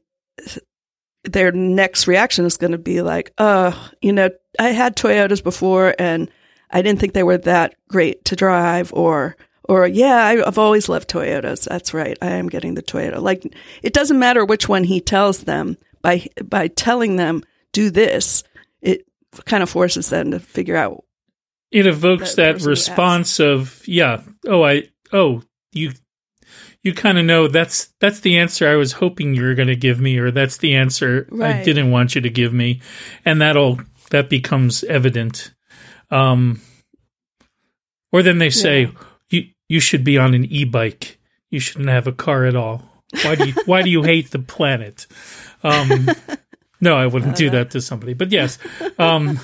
their 1.32 1.52
next 1.52 2.08
reaction 2.08 2.46
is 2.46 2.58
going 2.58 2.72
to 2.72 2.78
be 2.78 3.02
like, 3.02 3.34
oh, 3.38 3.92
you 4.02 4.14
know, 4.14 4.30
I 4.58 4.70
had 4.70 4.96
Toyotas 4.96 5.44
before 5.44 5.96
and 6.00 6.30
I 6.72 6.82
didn't 6.82 7.00
think 7.00 7.14
they 7.14 7.24
were 7.24 7.38
that 7.40 7.76
great 7.88 8.26
to 8.26 8.36
drive 8.36 8.94
or, 8.94 9.38
or 9.64 9.88
yeah, 9.88 10.26
I, 10.26 10.46
I've 10.46 10.58
always 10.58 10.90
loved 10.90 11.10
Toyotas. 11.10 11.68
That's 11.68 11.94
right. 11.94 12.18
I 12.22 12.32
am 12.32 12.50
getting 12.50 12.74
the 12.74 12.84
Toyota. 12.84 13.22
Like 13.22 13.44
it 13.84 13.94
doesn't 13.94 14.20
matter 14.20 14.44
which 14.44 14.68
one 14.68 14.84
he 14.84 15.02
tells 15.02 15.44
them 15.44 15.78
by, 16.02 16.28
by 16.44 16.68
telling 16.68 17.16
them 17.16 17.44
do 17.72 17.90
this, 17.90 18.44
it 18.82 19.06
kind 19.46 19.64
of 19.64 19.70
forces 19.70 20.10
them 20.10 20.32
to 20.32 20.40
figure 20.40 20.76
out. 20.76 21.04
It 21.72 21.86
evokes 21.86 22.36
That 22.36 22.60
that, 22.60 22.66
response 22.66 23.40
of, 23.40 23.88
yeah, 23.88 24.22
oh, 24.48 24.64
I, 24.64 24.90
oh, 25.14 25.44
you, 25.72 25.92
you 26.84 26.94
kind 26.94 27.18
of 27.18 27.26
know 27.26 27.48
that's 27.48 27.88
that's 28.00 28.22
the 28.22 28.38
answer 28.38 28.68
I 28.68 28.76
was 28.76 28.94
hoping 28.94 29.36
you 29.36 29.44
were 29.44 29.54
going 29.56 29.68
to 29.68 29.76
give 29.76 30.00
me, 30.00 30.18
or 30.18 30.32
that's 30.32 30.58
the 30.58 30.76
answer 30.76 31.28
I 31.42 31.62
didn't 31.64 31.92
want 31.92 32.16
you 32.16 32.22
to 32.22 32.30
give 32.30 32.54
me, 32.54 32.82
and 33.26 33.42
that'll 33.42 33.80
that 34.12 34.30
becomes 34.30 34.84
evident. 34.86 35.54
Um, 36.12 36.62
or 38.12 38.24
then 38.24 38.38
they 38.40 38.50
say 38.50 38.82
Yeah. 38.84 38.92
you 39.30 39.44
you 39.68 39.80
should 39.80 40.04
be 40.04 40.18
on 40.18 40.34
an 40.34 40.46
e-bike. 40.46 41.20
You 41.52 41.60
shouldn't 41.60 41.90
have 41.90 42.08
a 42.08 42.12
car 42.12 42.46
at 42.46 42.56
all. 42.56 42.84
Why 43.24 43.36
do 43.36 43.48
you 43.48 43.54
why 43.66 43.82
do 43.82 43.90
you 43.90 44.04
hate 44.04 44.32
the 44.32 44.40
planet? 44.40 45.06
Um, 45.64 46.10
no, 46.82 46.96
I 46.96 47.08
wouldn't 47.08 47.36
do 47.36 47.50
that 47.52 47.72
to 47.72 47.82
somebody. 47.82 48.14
But 48.14 48.32
yes, 48.32 48.58
um, 48.98 49.40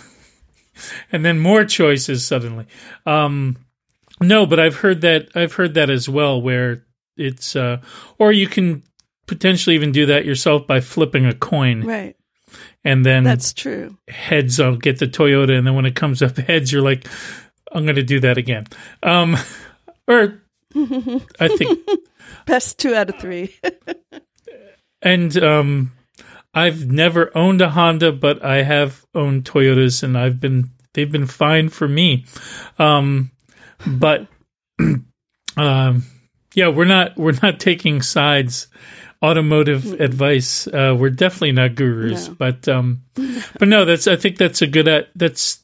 and 1.11 1.25
then 1.25 1.39
more 1.39 1.65
choices 1.65 2.25
suddenly. 2.25 2.65
Um, 3.05 3.57
no, 4.21 4.45
but 4.45 4.59
I've 4.59 4.77
heard 4.77 5.01
that 5.01 5.29
I've 5.35 5.53
heard 5.53 5.73
that 5.73 5.89
as 5.89 6.07
well, 6.09 6.41
where 6.41 6.83
it's 7.17 7.55
uh, 7.55 7.81
or 8.17 8.31
you 8.31 8.47
can 8.47 8.83
potentially 9.27 9.75
even 9.75 9.91
do 9.91 10.05
that 10.07 10.25
yourself 10.25 10.67
by 10.67 10.79
flipping 10.81 11.25
a 11.25 11.33
coin, 11.33 11.83
Right. 11.83 12.15
and 12.83 13.05
then 13.05 13.23
That's 13.23 13.53
true. 13.53 13.97
heads 14.07 14.59
I'll 14.59 14.75
get 14.77 14.99
the 14.99 15.07
Toyota, 15.07 15.57
and 15.57 15.65
then 15.65 15.75
when 15.75 15.85
it 15.85 15.95
comes 15.95 16.21
up 16.21 16.37
heads, 16.37 16.71
you're 16.71 16.81
like, 16.83 17.07
I'm 17.71 17.83
going 17.85 17.95
to 17.95 18.03
do 18.03 18.19
that 18.21 18.37
again. 18.37 18.67
Um, 19.03 19.35
or 20.07 20.41
I 20.75 21.47
think, 21.47 21.79
Best 22.45 22.77
two 22.79 22.93
out 22.93 23.09
of 23.09 23.19
three. 23.19 23.55
and 25.01 25.35
um, 25.41 25.91
I've 26.53 26.85
never 26.91 27.35
owned 27.35 27.61
a 27.61 27.69
Honda, 27.71 28.11
but 28.11 28.43
I 28.43 28.63
have 28.63 29.05
owned 29.15 29.45
Toyotas, 29.45 30.03
and 30.03 30.17
I've 30.17 30.39
been 30.39 30.69
they've 30.93 31.11
been 31.11 31.27
fine 31.27 31.69
for 31.69 31.87
me. 31.87 32.25
Um, 32.77 33.31
but 33.87 34.27
um, 35.57 36.03
yeah, 36.55 36.69
we're 36.69 36.85
not 36.85 37.15
we're 37.17 37.37
not 37.43 37.59
taking 37.59 38.01
sides. 38.01 38.67
Automotive 39.23 39.99
advice. 39.99 40.67
Uh, 40.67 40.95
we're 40.97 41.09
definitely 41.09 41.53
not 41.53 41.73
gurus, 41.75 42.27
No. 42.27 42.35
but 42.35 42.67
um, 42.67 43.01
but 43.15 43.67
no, 43.67 43.83
that's 43.85 44.07
I 44.07 44.17
think 44.17 44.37
that's 44.37 44.61
a 44.61 44.67
good. 44.67 44.87
Uh, 44.87 45.03
that's 45.15 45.63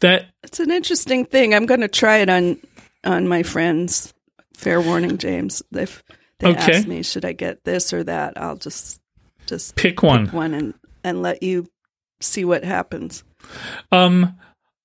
that 0.00 0.26
It's 0.42 0.60
an 0.60 0.70
interesting 0.70 1.24
thing. 1.24 1.54
I'm 1.54 1.66
going 1.66 1.80
to 1.80 1.88
try 1.88 2.18
it 2.18 2.28
on 2.28 2.58
on 3.02 3.26
my 3.26 3.42
friends. 3.42 4.12
Fair 4.54 4.80
warning, 4.80 5.18
James. 5.18 5.62
If 5.72 6.04
they 6.38 6.48
Okay. 6.48 6.76
ask 6.78 6.86
me, 6.86 7.02
should 7.02 7.24
I 7.24 7.32
get 7.32 7.64
this 7.64 7.92
or 7.92 8.04
that, 8.04 8.34
I'll 8.40 8.56
just 8.56 9.00
just 9.46 9.74
pick 9.74 10.02
one. 10.02 10.26
pick 10.26 10.34
one 10.34 10.54
and 10.54 10.74
and 11.02 11.22
let 11.22 11.42
you 11.42 11.66
see 12.20 12.44
what 12.44 12.62
happens. 12.62 13.24
Um, 13.90 14.38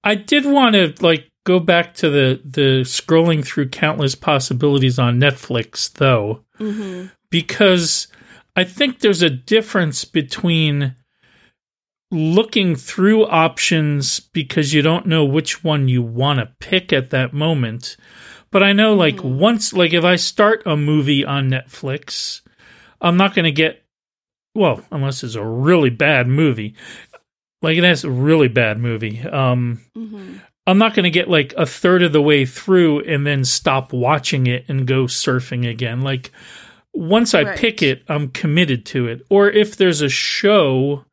I 0.03 0.15
did 0.15 0.45
want 0.45 0.75
to 0.75 0.93
like 1.01 1.28
go 1.49 1.59
back 1.59 1.93
to 1.95 2.09
the 2.09 2.39
the 2.45 2.81
scrolling 2.83 3.43
through 3.43 3.69
countless 3.69 4.13
possibilities 4.15 4.99
on 4.99 5.19
Netflix 5.19 5.91
though, 5.91 6.43
Mm-hmm. 6.59 7.07
because 7.31 8.07
I 8.55 8.63
think 8.65 8.99
there's 8.99 9.21
a 9.23 9.29
difference 9.29 10.05
between 10.05 10.95
looking 12.11 12.75
through 12.75 13.25
options 13.27 14.19
because 14.19 14.73
you 14.73 14.81
don't 14.81 15.05
know 15.05 15.23
which 15.25 15.63
one 15.63 15.87
you 15.87 16.01
want 16.01 16.39
to 16.39 16.51
pick 16.59 16.91
at 16.91 17.09
that 17.11 17.33
moment. 17.33 17.95
But 18.51 18.63
I 18.63 18.73
know 18.73 18.93
like 18.93 19.23
once 19.23 19.73
like 19.73 19.93
if 19.93 20.03
I 20.03 20.15
start 20.17 20.63
a 20.65 20.75
movie 20.75 21.23
on 21.23 21.49
Netflix, 21.49 22.41
I'm 22.99 23.17
not 23.17 23.33
going 23.35 23.45
to 23.45 23.51
get 23.51 23.83
well, 24.55 24.81
unless 24.91 25.23
it's 25.23 25.35
a 25.35 25.43
really 25.45 25.91
bad 25.91 26.27
movie. 26.27 26.75
Like 27.61 27.77
it 27.77 27.83
has 27.83 28.03
a 28.03 28.09
really 28.09 28.47
bad 28.47 28.79
movie. 28.79 29.21
Um 29.21 29.81
Mm-hmm. 29.95 30.37
I'm 30.69 30.77
not 30.77 30.93
going 30.93 31.03
to 31.05 31.09
get 31.09 31.29
like 31.29 31.53
a 31.57 31.65
third 31.65 32.03
of 32.03 32.11
the 32.13 32.21
way 32.21 32.45
through 32.45 33.01
and 33.01 33.25
then 33.25 33.43
stop 33.45 33.91
watching 33.93 34.47
it 34.47 34.65
and 34.67 34.85
go 34.85 35.05
surfing 35.05 35.69
again. 35.69 36.01
Like 36.01 36.31
once 36.93 37.33
I 37.33 37.43
Right. 37.43 37.57
pick 37.57 37.81
it, 37.81 38.03
I'm 38.07 38.29
committed 38.29 38.85
to 38.87 39.07
it. 39.07 39.25
Or 39.29 39.49
if 39.49 39.75
there's 39.77 40.01
a 40.01 40.09
show 40.09 41.05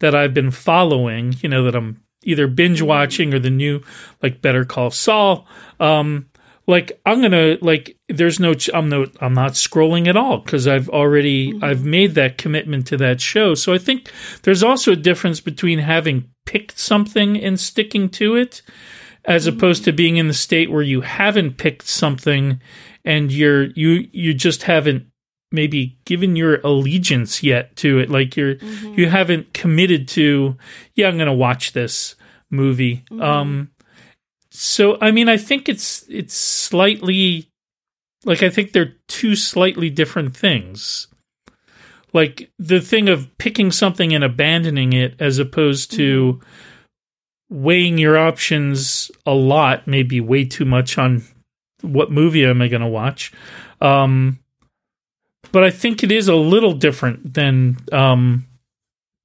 that 0.00 0.14
I've 0.14 0.34
been 0.34 0.50
following, 0.50 1.34
you 1.42 1.48
know, 1.48 1.64
that 1.64 1.74
I'm 1.74 2.00
either 2.24 2.46
binge 2.46 2.82
watching 2.82 3.32
or 3.34 3.38
the 3.38 3.50
new 3.50 3.80
like 4.22 4.42
Better 4.42 4.64
Call 4.64 4.90
Saul, 4.90 5.46
um 5.78 6.26
like 6.66 7.00
I'm 7.04 7.18
going 7.20 7.32
to 7.32 7.58
like 7.62 7.96
there's 8.08 8.38
no 8.38 8.54
ch- 8.54 8.70
I'm 8.72 8.88
no 8.88 9.06
I'm 9.20 9.34
not 9.34 9.52
scrolling 9.52 10.06
at 10.06 10.16
all 10.16 10.40
cuz 10.42 10.68
I've 10.68 10.88
already 10.88 11.58
I've 11.62 11.84
made 11.84 12.14
that 12.14 12.38
commitment 12.38 12.86
to 12.88 12.96
that 12.98 13.20
show. 13.20 13.54
So 13.54 13.72
I 13.72 13.78
think 13.78 14.10
there's 14.42 14.62
also 14.62 14.92
a 14.92 14.96
difference 14.96 15.40
between 15.40 15.80
having 15.80 16.26
picked 16.46 16.78
something 16.78 17.36
and 17.42 17.58
sticking 17.58 18.08
to 18.10 18.36
it 18.36 18.62
as 19.24 19.46
opposed 19.46 19.84
to 19.84 19.92
being 19.92 20.16
in 20.16 20.28
the 20.28 20.34
state 20.34 20.70
where 20.70 20.82
you 20.82 21.02
haven't 21.02 21.58
picked 21.58 21.86
something 21.86 22.60
and 23.04 23.32
you're 23.32 23.64
you 23.72 24.08
you 24.12 24.34
just 24.34 24.64
haven't 24.64 25.06
maybe 25.52 25.98
given 26.04 26.36
your 26.36 26.60
allegiance 26.60 27.42
yet 27.42 27.74
to 27.76 27.98
it. 27.98 28.10
Like 28.10 28.36
you're 28.36 28.56
mm-hmm. 28.56 28.94
you 28.94 29.08
haven't 29.08 29.52
committed 29.52 30.08
to 30.08 30.56
yeah 30.94 31.08
I'm 31.08 31.16
going 31.16 31.26
to 31.26 31.32
watch 31.32 31.72
this 31.72 32.14
movie. 32.50 33.04
Mm-hmm. 33.10 33.22
Um 33.22 33.70
so 34.50 34.98
I 35.00 35.10
mean 35.10 35.28
I 35.28 35.36
think 35.36 35.68
it's 35.68 36.04
it's 36.08 36.34
slightly 36.34 37.50
like 38.24 38.42
I 38.42 38.50
think 38.50 38.72
they're 38.72 38.96
two 39.08 39.36
slightly 39.36 39.90
different 39.90 40.36
things. 40.36 41.08
Like 42.12 42.50
the 42.58 42.80
thing 42.80 43.08
of 43.08 43.36
picking 43.38 43.70
something 43.70 44.12
and 44.12 44.24
abandoning 44.24 44.92
it 44.92 45.14
as 45.20 45.38
opposed 45.38 45.92
to 45.92 46.34
mm-hmm. 46.34 46.46
Weighing 47.50 47.98
your 47.98 48.16
options 48.16 49.10
a 49.26 49.34
lot, 49.34 49.86
maybe 49.86 50.20
way 50.20 50.44
too 50.44 50.64
much 50.64 50.96
on 50.96 51.22
what 51.82 52.10
movie 52.10 52.44
am 52.44 52.62
I 52.62 52.68
going 52.68 52.80
to 52.82 52.88
watch. 52.88 53.32
Um, 53.80 54.38
but 55.52 55.64
I 55.64 55.70
think 55.70 56.02
it 56.02 56.12
is 56.12 56.28
a 56.28 56.34
little 56.36 56.72
different 56.74 57.34
than 57.34 57.76
um, 57.92 58.46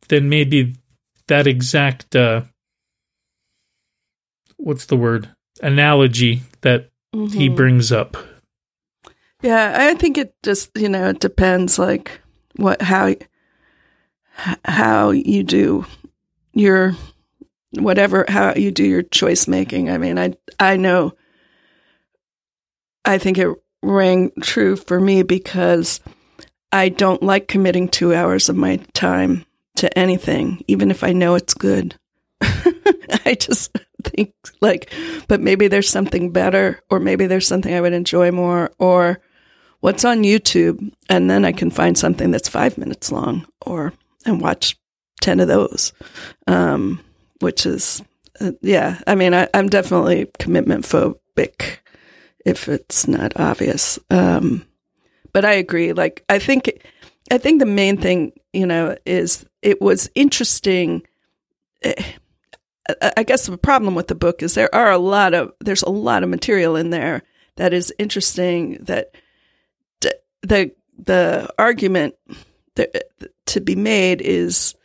than 0.08 0.28
maybe 0.28 0.76
that 1.28 1.46
exact 1.48 2.16
uh, 2.16 2.42
what's 4.58 4.86
the 4.88 4.98
word 4.98 5.30
analogy 5.62 6.42
that 6.62 6.90
he 7.14 7.50
Mhm. 7.50 7.56
brings 7.56 7.92
up. 7.92 8.18
Yeah, 9.42 9.74
I 9.78 9.94
think 9.96 10.18
it 10.18 10.34
just 10.44 10.72
you 10.76 10.90
know 10.90 11.10
it 11.10 11.20
depends 11.20 11.78
like 11.78 12.20
what 12.56 12.82
how 12.82 13.14
how 14.66 15.12
you 15.12 15.44
do 15.44 15.86
your 16.54 16.96
whatever 17.78 18.26
how 18.28 18.54
you 18.56 18.72
do 18.72 18.84
your 18.84 19.04
choice 19.04 19.48
making. 19.48 19.90
I 19.90 19.98
mean, 19.98 20.18
I 20.18 20.34
I 20.60 20.78
know 20.78 21.14
I 23.04 23.18
think 23.18 23.38
it 23.38 23.50
rang 23.82 24.32
true 24.42 24.76
for 24.76 25.00
me 25.00 25.24
because 25.24 26.00
I 26.72 26.90
don't 26.90 27.22
like 27.22 27.48
committing 27.48 27.88
2 27.88 28.14
hours 28.14 28.50
of 28.50 28.56
my 28.56 28.78
time 28.94 29.46
to 29.78 29.98
anything 29.98 30.64
even 30.68 30.90
if 30.90 31.04
I 31.04 31.14
know 31.14 31.36
it's 31.36 31.54
good. 31.54 31.96
I 33.26 33.36
just 33.40 33.78
think 34.04 34.34
like 34.62 34.92
but 35.28 35.42
maybe 35.42 35.68
there's 35.68 35.90
something 35.90 36.32
better 36.32 36.82
or 36.90 37.00
maybe 37.00 37.28
there's 37.28 37.48
something 37.48 37.74
I 37.74 37.82
would 37.82 37.94
enjoy 37.94 38.32
more 38.32 38.72
or 38.80 39.20
what's 39.80 40.06
on 40.06 40.24
YouTube 40.24 40.92
and 41.10 41.30
then 41.30 41.46
I 41.46 41.52
can 41.52 41.70
find 41.70 41.98
something 41.98 42.32
that's 42.32 42.50
5 42.50 42.78
minutes 42.78 43.12
long 43.12 43.46
or 43.66 43.94
and 44.26 44.42
watch 44.42 44.78
10 45.22 45.40
of 45.40 45.48
those 45.48 45.94
um 46.48 47.00
which 47.40 47.66
is 47.66 48.04
uh, 48.40 48.52
yeah 48.62 49.00
I 49.08 49.16
mean 49.16 49.34
I, 49.34 49.48
I'm 49.54 49.70
definitely 49.70 50.30
commitment 50.40 50.86
phobic 50.86 51.78
if 52.46 52.68
it's 52.68 53.08
not 53.08 53.40
obvious 53.40 54.00
um 54.10 54.66
but 55.34 55.46
I 55.46 55.54
agree 55.54 55.94
like 55.94 56.24
I 56.30 56.40
think 56.40 56.86
I 57.32 57.38
think 57.38 57.60
the 57.60 57.66
main 57.66 57.98
thing 57.98 58.34
you 58.54 58.66
know 58.66 58.96
is 59.06 59.46
it 59.62 59.82
was 59.82 60.10
interesting 60.16 61.04
eh, 61.82 62.04
I 63.18 63.24
guess 63.24 63.48
the 63.48 63.58
problem 63.58 63.96
with 63.96 64.08
the 64.08 64.16
book 64.16 64.44
is 64.44 64.54
there 64.54 64.74
are 64.74 64.92
a 64.92 65.00
lot 65.00 65.34
of 65.34 65.54
there's 65.60 65.82
a 65.82 65.90
lot 65.90 66.24
of 66.24 66.30
material 66.30 66.76
in 66.76 66.92
there 66.92 67.24
that 67.56 67.74
is 67.74 67.94
interesting. 67.98 68.78
That 68.82 69.12
the 70.42 70.72
the 70.98 71.54
argument 71.58 72.16
to 72.76 73.62
be 73.62 73.76
made 73.76 74.22
is 74.22 74.76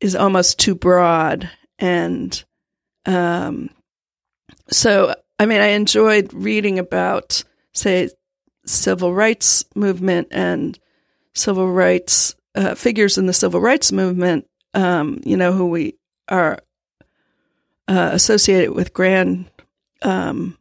is 0.00 0.14
almost 0.16 0.58
too 0.58 0.74
broad. 0.74 1.50
And 1.78 2.42
um 3.06 3.70
so 4.70 5.14
I 5.38 5.46
mean 5.46 5.60
I 5.60 5.68
enjoyed 5.68 6.32
reading 6.32 6.78
about 6.78 7.42
say 7.72 8.10
civil 8.66 9.14
rights 9.14 9.64
movement 9.74 10.28
and 10.30 10.78
civil 11.34 11.70
rights 11.70 12.34
uh, 12.54 12.74
figures 12.74 13.16
in 13.16 13.26
the 13.26 13.32
civil 13.32 13.60
rights 13.60 13.92
movement 13.92 14.46
um 14.74 15.20
you 15.24 15.36
know 15.36 15.52
who 15.52 15.66
we 15.66 15.96
are 16.28 16.58
uh, 17.88 18.10
associated 18.12 18.72
with 18.72 18.92
grand 18.92 19.50
um 20.02 20.58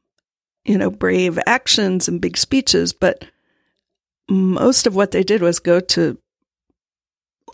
you 0.69 0.77
know 0.77 0.91
brave 0.91 1.39
actions 1.47 2.07
and 2.07 2.21
big 2.21 2.37
speeches. 2.37 2.93
But 2.93 3.25
most 4.29 4.85
of 4.85 4.95
what 4.95 5.11
they 5.11 5.23
did 5.23 5.41
was 5.41 5.59
go 5.59 5.79
to 5.79 6.17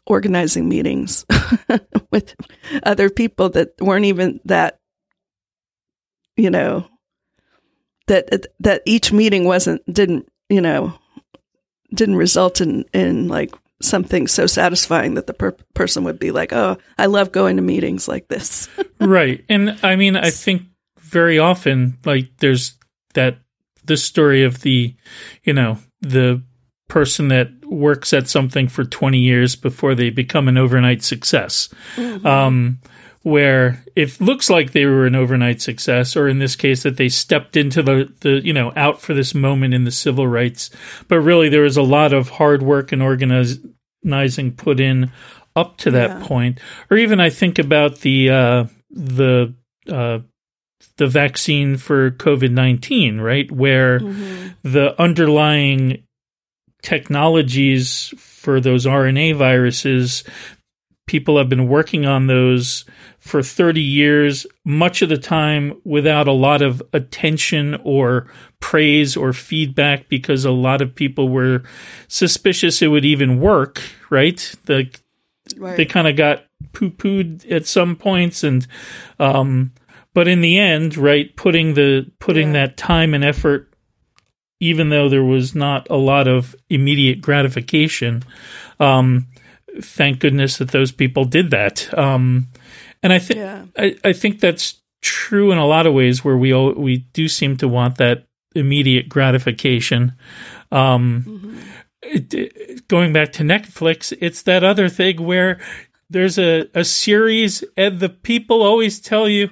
organizing 0.08 0.70
meetings 0.70 1.26
with 2.12 2.36
other 2.84 3.10
people 3.10 3.50
that 3.50 3.70
weren't 3.80 4.06
even 4.06 4.39
that 4.46 4.80
you 6.38 6.50
know 6.50 6.88
that 8.08 8.46
that 8.60 8.82
each 8.86 9.12
meeting 9.12 9.46
wasn't 9.46 9.82
didn't 9.91 10.28
you 10.50 10.62
know 10.62 10.94
didn't 11.94 12.18
result 12.18 12.62
in 12.62 12.86
in 12.94 13.28
like 13.28 13.54
something 13.82 14.28
so 14.28 14.48
satisfying 14.48 15.15
that 15.15 15.28
the 15.28 15.34
per- 15.34 15.58
person 15.74 16.04
would 16.04 16.20
be 16.20 16.32
like 16.32 16.54
oh 16.54 16.78
i 16.98 17.06
love 17.08 17.32
going 17.32 17.56
to 17.56 17.62
meetings 17.62 18.08
like 18.08 18.28
this 18.28 18.70
right. 19.00 19.44
And 19.50 19.78
I 19.84 19.96
mean, 19.96 20.15
I 20.15 20.30
think 20.30 20.63
very 21.00 21.39
often, 21.39 21.98
like, 22.06 22.30
there's 22.38 22.78
that 23.13 23.38
the 23.86 23.98
story 23.98 24.44
of 24.44 24.62
the, 24.62 24.96
you 25.44 25.54
know, 25.54 25.78
the 26.02 26.41
person 26.88 27.28
that 27.30 27.50
works 27.65 28.13
at 28.13 28.28
something 28.28 28.67
for 28.67 28.84
20 28.84 29.17
years 29.19 29.56
before 29.56 29.95
they 29.95 30.10
become 30.10 30.48
an 30.48 30.58
overnight 30.58 31.04
success. 31.04 31.69
Um, 32.24 32.80
where 33.24 33.84
it 33.95 34.21
looks 34.21 34.52
like 34.52 34.71
they 34.71 34.86
were 34.86 35.08
an 35.08 35.15
overnight 35.15 35.60
success, 35.60 36.15
or 36.15 36.28
in 36.28 36.38
this 36.38 36.56
case, 36.56 36.84
that 36.84 36.98
they 36.98 37.10
stepped 37.10 37.58
into 37.58 37.82
the, 37.82 38.13
the, 38.19 38.39
you 38.45 38.54
know, 38.54 38.71
out 38.76 39.02
for 39.02 39.15
this 39.15 39.34
moment 39.34 39.74
in 39.74 39.84
the 39.84 39.89
civil 39.91 40.28
rights. 40.28 40.69
But 41.08 41.21
really, 41.21 41.50
there 41.50 41.63
was 41.63 41.76
a 41.76 41.82
lot 41.82 42.13
of 42.13 42.30
hard 42.30 42.62
work 42.62 42.91
and 42.91 43.02
organizing 43.02 44.52
put 44.56 44.80
in 44.80 45.12
up 45.56 45.78
to 45.78 45.89
that 45.91 46.10
Yeah. 46.21 46.28
point. 46.28 46.60
Or 46.91 46.98
even 46.98 47.19
I 47.19 47.32
think 47.32 47.58
about 47.58 48.02
the, 48.02 48.30
uh, 48.30 48.65
the, 48.91 49.56
uh, 49.89 50.19
the 50.98 51.08
vaccine 51.08 51.78
for 51.78 52.12
COVID 52.12 52.52
19, 52.52 53.19
right? 53.19 53.52
Where 53.52 54.00
the 54.63 54.93
underlying 55.02 56.04
technologies 56.86 58.13
for 58.17 58.62
those 58.62 58.86
RNA 58.86 59.36
viruses, 59.36 60.24
people 61.08 61.38
have 61.38 61.50
been 61.50 61.67
working 61.67 62.06
on 62.06 62.28
those 62.28 62.86
for 63.19 63.41
30 63.43 63.82
years, 63.82 64.45
much 64.63 65.02
of 65.02 65.10
the 65.10 65.17
time 65.17 65.74
without 65.84 66.28
a 66.28 66.32
lot 66.32 66.62
of 66.62 66.82
attention 66.93 67.76
or 67.84 68.28
praise 68.60 69.17
or 69.17 69.34
feedback 69.34 70.08
because 70.10 70.45
a 70.45 70.52
lot 70.52 70.82
of 70.82 70.95
people 70.95 71.28
were 71.30 71.63
suspicious 72.08 72.82
it 72.82 72.88
would 72.88 73.06
even 73.06 73.39
work, 73.39 73.82
right? 74.10 74.56
The 74.65 74.89
right 75.58 75.78
they 75.78 75.86
kind 75.86 76.08
of 76.08 76.15
got 76.15 76.45
poo 76.74 76.89
pooed 76.89 77.50
at 77.52 77.67
some 77.67 77.95
points 77.95 78.43
and 78.43 78.65
um 79.19 79.71
but 80.15 80.28
in 80.28 80.41
the 80.41 80.58
end 80.58 80.98
right 80.98 81.36
putting 81.36 81.76
the 81.76 82.12
putting 82.19 82.48
Yeah. 82.48 82.65
that 82.65 82.78
time 82.78 83.13
and 83.13 83.24
effort 83.24 83.71
even 84.60 84.89
though 84.89 85.10
there 85.10 85.24
was 85.24 85.54
not 85.56 85.88
a 85.89 85.96
lot 85.98 86.28
of 86.28 86.56
immediate 86.70 87.22
gratification 87.22 88.24
um 88.80 89.28
thank 89.82 90.20
goodness 90.20 90.58
that 90.58 90.72
those 90.72 90.91
people 90.94 91.26
did 91.26 91.52
that. 91.52 91.94
Um 91.98 92.48
and 93.04 93.12
i 93.13 93.20
think 93.20 93.39
yeah. 93.39 93.65
I, 93.78 93.96
I 94.04 94.13
think 94.13 94.39
that's 94.39 94.82
true 95.02 95.52
in 95.52 95.58
a 95.58 95.65
lot 95.68 95.86
of 95.86 95.94
ways 95.94 96.24
where 96.24 96.38
we 96.38 96.54
all, 96.54 96.74
we 96.74 97.00
do 97.13 97.28
seem 97.28 97.58
to 97.58 97.68
want 97.68 97.98
that 97.98 98.26
immediate 98.56 99.10
gratification. 99.10 100.13
Um 100.72 101.60
it, 102.02 102.34
it- 102.34 102.88
going 102.88 103.12
back 103.13 103.32
to 103.34 103.44
Netflix, 103.44 104.15
it's 104.22 104.44
that 104.44 104.63
other 104.63 104.88
thing 104.89 105.24
where 105.24 105.60
there's 106.10 106.38
a, 106.38 106.70
a 106.76 106.84
series 106.84 107.63
and 107.76 108.00
the 108.00 108.10
people 108.10 108.62
always 108.62 109.00
tell 109.00 109.28
you 109.28 109.50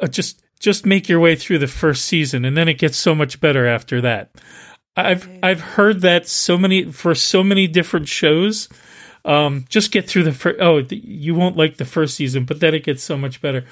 uh, 0.00 0.06
just 0.06 0.42
just 0.60 0.86
make 0.86 1.08
your 1.08 1.20
way 1.20 1.36
through 1.36 1.58
the 1.58 1.66
first 1.66 2.04
season 2.04 2.44
and 2.44 2.56
then 2.56 2.68
it 2.68 2.78
gets 2.78 2.96
so 2.96 3.14
much 3.14 3.40
better 3.40 3.66
after 3.66 4.00
that. 4.00 4.30
I've 4.96 5.28
I've 5.42 5.60
heard 5.60 6.00
that 6.00 6.26
so 6.26 6.56
many 6.56 6.90
for 6.90 7.14
so 7.14 7.42
many 7.42 7.66
different 7.66 8.08
shows. 8.08 8.68
Um, 9.24 9.66
just 9.68 9.92
get 9.92 10.08
through 10.08 10.22
the 10.22 10.32
first. 10.32 10.58
Oh, 10.60 10.78
you 10.88 11.34
won't 11.34 11.56
like 11.56 11.76
the 11.76 11.84
first 11.84 12.14
season, 12.14 12.44
but 12.44 12.60
then 12.60 12.74
it 12.74 12.84
gets 12.84 13.02
so 13.02 13.18
much 13.18 13.42
better. 13.42 13.66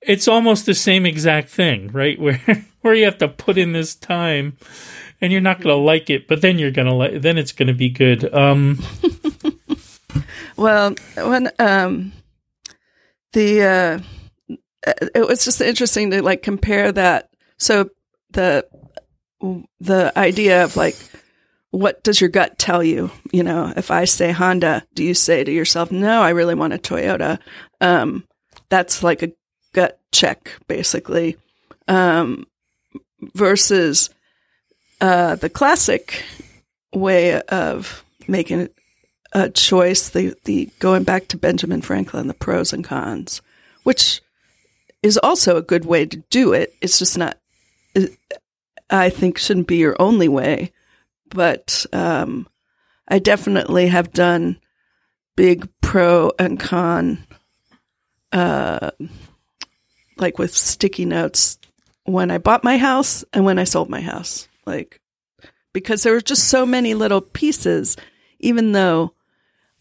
It's 0.00 0.26
almost 0.26 0.66
the 0.66 0.74
same 0.74 1.06
exact 1.06 1.50
thing, 1.50 1.92
right? 1.92 2.18
Where 2.20 2.40
where 2.80 2.94
you 2.94 3.04
have 3.04 3.18
to 3.18 3.28
put 3.28 3.58
in 3.58 3.72
this 3.72 3.94
time, 3.94 4.56
and 5.20 5.30
you're 5.30 5.40
not 5.40 5.60
going 5.60 5.76
to 5.76 5.80
like 5.80 6.10
it, 6.10 6.26
but 6.26 6.40
then 6.40 6.58
you're 6.58 6.72
going 6.72 6.88
to 6.88 6.94
like. 6.94 7.22
Then 7.22 7.38
it's 7.38 7.52
going 7.52 7.68
to 7.68 7.74
be 7.74 7.90
good. 7.90 8.32
Um, 8.34 8.82
Well, 10.56 10.94
when 11.16 11.50
um, 11.58 12.12
the 13.32 13.62
uh, 13.62 13.98
it 14.86 15.26
was 15.26 15.44
just 15.44 15.60
interesting 15.60 16.10
to 16.10 16.22
like 16.22 16.42
compare 16.42 16.92
that. 16.92 17.30
So 17.58 17.90
the 18.30 18.66
the 19.80 20.12
idea 20.16 20.64
of 20.64 20.76
like 20.76 20.96
what 21.70 22.02
does 22.02 22.20
your 22.20 22.30
gut 22.30 22.58
tell 22.58 22.82
you? 22.82 23.10
You 23.32 23.42
know, 23.42 23.72
if 23.76 23.90
I 23.90 24.04
say 24.06 24.32
Honda, 24.32 24.84
do 24.94 25.04
you 25.04 25.14
say 25.14 25.44
to 25.44 25.52
yourself, 25.52 25.90
"No, 25.90 26.22
I 26.22 26.30
really 26.30 26.54
want 26.54 26.72
a 26.72 26.78
Toyota"? 26.78 27.38
Um, 27.80 28.24
that's 28.68 29.02
like 29.02 29.22
a 29.22 29.32
gut 29.72 30.00
check, 30.12 30.52
basically. 30.68 31.36
Um, 31.88 32.46
versus 33.34 34.10
uh, 35.00 35.36
the 35.36 35.50
classic 35.50 36.24
way 36.94 37.40
of 37.42 38.04
making 38.26 38.68
a 39.32 39.50
choice, 39.50 40.08
the 40.08 40.34
the 40.44 40.70
going 40.78 41.04
back 41.04 41.28
to 41.28 41.36
Benjamin 41.36 41.82
Franklin, 41.82 42.28
the 42.28 42.34
pros 42.34 42.72
and 42.72 42.84
cons, 42.84 43.42
which 43.82 44.22
is 45.06 45.18
also 45.18 45.56
a 45.56 45.62
good 45.62 45.84
way 45.84 46.04
to 46.04 46.16
do 46.30 46.52
it. 46.52 46.74
It's 46.80 46.98
just 46.98 47.16
not, 47.16 47.38
I 48.90 49.08
think, 49.08 49.38
shouldn't 49.38 49.68
be 49.68 49.76
your 49.76 49.94
only 50.00 50.28
way. 50.28 50.72
But 51.30 51.86
um, 51.92 52.48
I 53.06 53.20
definitely 53.20 53.86
have 53.86 54.12
done 54.12 54.58
big 55.36 55.68
pro 55.80 56.32
and 56.38 56.58
con, 56.58 57.24
uh, 58.32 58.90
like 60.18 60.38
with 60.38 60.54
sticky 60.54 61.04
notes 61.04 61.58
when 62.04 62.30
I 62.30 62.38
bought 62.38 62.64
my 62.64 62.76
house 62.76 63.24
and 63.32 63.44
when 63.44 63.58
I 63.58 63.64
sold 63.64 63.88
my 63.88 64.00
house, 64.00 64.48
like 64.66 65.00
because 65.72 66.02
there 66.02 66.12
were 66.12 66.20
just 66.20 66.48
so 66.48 66.66
many 66.66 66.94
little 66.94 67.20
pieces. 67.20 67.96
Even 68.38 68.72
though 68.72 69.14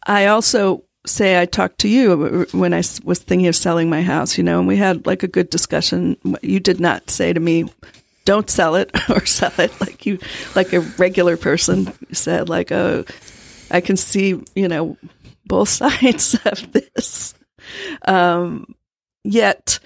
I 0.06 0.28
also 0.28 0.85
say 1.06 1.40
I 1.40 1.46
talked 1.46 1.80
to 1.80 1.88
you 1.88 2.46
when 2.52 2.74
I 2.74 2.84
was 3.04 3.20
thinking 3.20 3.48
of 3.48 3.56
selling 3.56 3.90
my 3.90 4.02
house, 4.02 4.38
you 4.38 4.44
know, 4.44 4.60
and 4.60 4.68
we 4.68 4.78
had 4.78 5.06
like 5.06 5.24
a 5.24 5.28
good 5.28 5.50
discussion. 5.50 6.18
You 6.42 6.60
did 6.60 6.80
not 6.80 7.10
say 7.10 7.34
to 7.34 7.40
me, 7.40 7.66
"Don't 8.26 8.50
sell 8.50 8.76
it" 8.76 8.92
or 9.10 9.26
"Sell 9.26 9.54
it," 9.58 9.80
like 9.82 10.06
you, 10.06 10.20
like 10.56 10.74
a 10.74 10.82
regular 10.82 11.38
person 11.38 11.92
said, 12.12 12.50
like, 12.50 12.72
"Oh, 12.72 13.06
I 13.72 13.82
can 13.82 13.98
see, 13.98 14.42
you 14.56 14.68
know, 14.68 14.98
both 15.46 15.70
sides 15.82 16.36
of 16.46 16.72
this." 16.72 17.34
Um, 18.04 18.76
yet, 19.24 19.80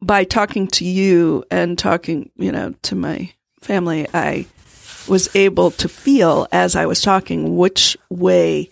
by 0.00 0.24
talking 0.24 0.66
to 0.68 0.84
you 0.84 1.44
and 1.50 1.78
talking, 1.78 2.30
you 2.36 2.50
know, 2.50 2.74
to 2.82 2.94
my 2.94 3.32
family, 3.60 4.08
I 4.12 4.46
was 5.08 5.34
able 5.34 5.70
to 5.72 5.88
feel 5.88 6.46
as 6.52 6.76
I 6.76 6.86
was 6.86 7.00
talking 7.00 7.56
which 7.56 7.96
way 8.08 8.70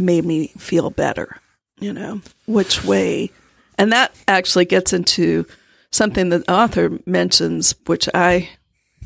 made 0.00 0.24
me 0.24 0.48
feel 0.58 0.90
better, 0.90 1.40
you 1.78 1.92
know, 1.92 2.20
which 2.46 2.84
way. 2.84 3.30
And 3.78 3.92
that 3.92 4.14
actually 4.28 4.64
gets 4.64 4.92
into 4.92 5.46
something 5.90 6.28
the 6.28 6.50
author 6.50 6.98
mentions, 7.06 7.74
which 7.86 8.08
I 8.14 8.48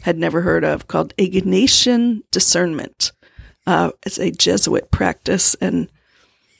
had 0.03 0.19
never 0.19 0.41
heard 0.43 0.65
of, 0.65 0.89
called 0.89 1.17
Ignatian 1.17 2.23
discernment. 2.31 3.13
Uh, 3.67 3.91
it's 4.05 4.19
a 4.19 4.31
Jesuit 4.31 4.91
practice 4.91 5.55
and 5.55 5.89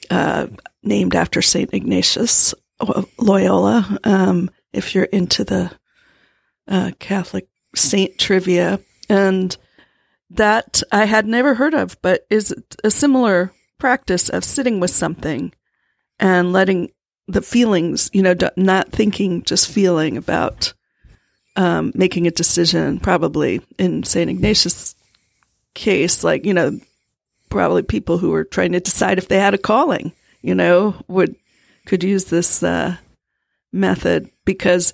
uh, 0.09 0.47
named 0.83 1.15
after 1.15 1.41
St. 1.41 1.73
Ignatius 1.73 2.53
Loyola. 3.19 3.99
Um, 4.03 4.49
if 4.73 4.95
you're 4.95 5.05
into 5.05 5.43
the 5.43 5.71
uh, 6.67 6.91
Catholic 6.99 7.47
saint 7.75 8.17
trivia. 8.17 8.79
And 9.09 9.55
that 10.31 10.81
I 10.91 11.05
had 11.05 11.27
never 11.27 11.53
heard 11.53 11.73
of, 11.73 12.01
but 12.01 12.25
is 12.29 12.53
a 12.83 12.89
similar 12.89 13.51
practice 13.77 14.29
of 14.29 14.43
sitting 14.43 14.79
with 14.79 14.91
something 14.91 15.53
and 16.19 16.53
letting 16.53 16.91
the 17.27 17.41
feelings, 17.41 18.09
you 18.13 18.21
know, 18.21 18.35
not 18.55 18.91
thinking, 18.91 19.43
just 19.43 19.69
feeling 19.69 20.17
about 20.17 20.73
um, 21.55 21.91
making 21.95 22.27
a 22.27 22.31
decision. 22.31 22.99
Probably 22.99 23.61
in 23.77 24.03
St. 24.03 24.29
Ignatius' 24.29 24.95
case, 25.73 26.23
like, 26.23 26.45
you 26.45 26.53
know, 26.53 26.79
probably 27.49 27.83
people 27.83 28.17
who 28.17 28.31
were 28.31 28.43
trying 28.43 28.73
to 28.73 28.79
decide 28.79 29.17
if 29.17 29.27
they 29.27 29.39
had 29.39 29.53
a 29.53 29.59
calling, 29.59 30.11
you 30.41 30.55
know, 30.55 30.95
would 31.07 31.35
could 31.85 32.03
use 32.03 32.25
this 32.25 32.63
uh, 32.63 32.97
method 33.71 34.29
because 34.43 34.93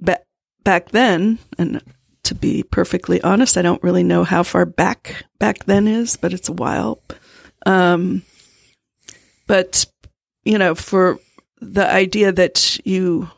ba- 0.00 0.22
back 0.62 0.90
then, 0.90 1.38
and 1.58 1.82
to 2.24 2.34
be 2.34 2.62
perfectly 2.62 3.20
honest, 3.22 3.56
I 3.56 3.62
don't 3.62 3.82
really 3.82 4.02
know 4.02 4.24
how 4.24 4.42
far 4.42 4.64
back 4.64 5.24
back 5.38 5.64
then 5.64 5.86
is, 5.86 6.16
but 6.16 6.32
it's 6.32 6.48
a 6.48 6.54
while. 6.54 7.00
Um, 7.66 8.22
but 9.46 9.86
you 10.44 10.58
know, 10.58 10.74
for 10.74 11.18
the 11.60 11.90
idea 11.90 12.32
that 12.32 12.78
you 12.86 13.30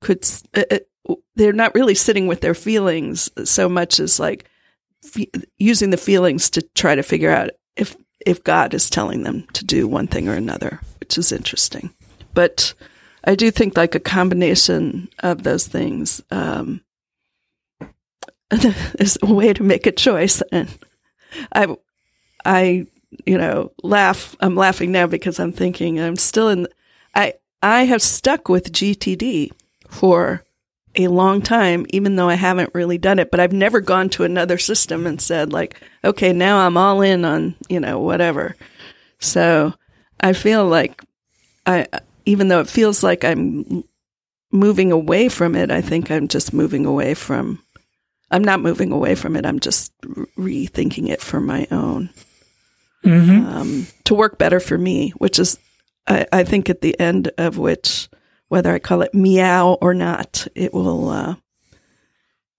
could, 0.00 0.24
uh, 0.54 0.64
uh, 0.70 1.14
they're 1.34 1.52
not 1.52 1.74
really 1.74 1.94
sitting 1.94 2.26
with 2.26 2.40
their 2.40 2.54
feelings 2.54 3.30
so 3.44 3.68
much 3.68 3.98
as 3.98 4.20
like 4.20 4.48
fe- 5.02 5.30
using 5.58 5.90
the 5.90 5.96
feelings 5.96 6.50
to 6.50 6.62
try 6.74 6.94
to 6.94 7.02
figure 7.02 7.30
out 7.30 7.50
if 7.76 7.96
if 8.24 8.44
God 8.44 8.74
is 8.74 8.90
telling 8.90 9.22
them 9.22 9.46
to 9.54 9.64
do 9.64 9.86
one 9.86 10.06
thing 10.06 10.28
or 10.28 10.34
another, 10.34 10.80
which 11.00 11.18
is 11.18 11.32
interesting. 11.32 11.94
But 12.34 12.74
I 13.24 13.34
do 13.34 13.50
think 13.50 13.76
like 13.76 13.94
a 13.94 14.00
combination 14.00 15.08
of 15.20 15.42
those 15.42 15.66
things 15.66 16.20
um, 16.30 16.82
is 18.98 19.18
a 19.22 19.32
way 19.32 19.52
to 19.52 19.62
make 19.62 19.86
a 19.86 19.92
choice. 19.92 20.42
And 20.52 20.68
I, 21.52 21.76
I, 22.44 22.86
you 23.24 23.38
know, 23.38 23.72
laugh. 23.82 24.36
I'm 24.40 24.54
laughing 24.56 24.92
now 24.92 25.06
because 25.06 25.38
I'm 25.38 25.52
thinking 25.52 26.00
I'm 26.00 26.16
still 26.16 26.48
in. 26.48 26.68
I 27.14 27.34
I 27.62 27.84
have 27.84 28.02
stuck 28.02 28.48
with 28.48 28.72
GTD 28.72 29.50
for 29.88 30.44
a 30.96 31.08
long 31.08 31.42
time, 31.42 31.86
even 31.90 32.16
though 32.16 32.28
I 32.28 32.34
haven't 32.34 32.74
really 32.74 32.98
done 32.98 33.18
it. 33.18 33.30
But 33.30 33.40
I've 33.40 33.52
never 33.52 33.80
gone 33.80 34.08
to 34.10 34.24
another 34.24 34.58
system 34.58 35.06
and 35.06 35.20
said 35.20 35.52
like, 35.52 35.80
okay, 36.04 36.32
now 36.32 36.66
I'm 36.66 36.76
all 36.76 37.00
in 37.00 37.24
on 37.24 37.54
you 37.68 37.80
know 37.80 37.98
whatever. 38.00 38.56
So 39.18 39.74
I 40.20 40.32
feel 40.32 40.66
like 40.66 41.02
I, 41.66 41.86
even 42.26 42.48
though 42.48 42.60
it 42.60 42.68
feels 42.68 43.02
like 43.02 43.24
I'm 43.24 43.84
moving 44.50 44.92
away 44.92 45.28
from 45.28 45.54
it, 45.54 45.70
I 45.70 45.80
think 45.80 46.10
I'm 46.10 46.28
just 46.28 46.52
moving 46.52 46.86
away 46.86 47.14
from. 47.14 47.62
I'm 48.30 48.44
not 48.44 48.60
moving 48.60 48.92
away 48.92 49.14
from 49.14 49.36
it. 49.36 49.46
I'm 49.46 49.58
just 49.58 49.90
re- 50.04 50.66
rethinking 50.68 51.08
it 51.08 51.22
for 51.22 51.40
my 51.40 51.66
own 51.70 52.10
Mm-hmm. 53.04 53.46
um, 53.46 53.86
to 54.04 54.14
work 54.14 54.38
better 54.38 54.60
for 54.60 54.76
me, 54.76 55.10
which 55.10 55.38
is, 55.38 55.58
I, 56.06 56.26
I 56.32 56.44
think, 56.44 56.68
at 56.68 56.80
the 56.80 56.98
end 56.98 57.30
of 57.38 57.56
which, 57.56 58.08
whether 58.48 58.72
I 58.72 58.80
call 58.80 59.02
it 59.02 59.14
meow 59.14 59.78
or 59.80 59.94
not, 59.94 60.46
it 60.54 60.74
will. 60.74 61.08
Uh, 61.08 61.34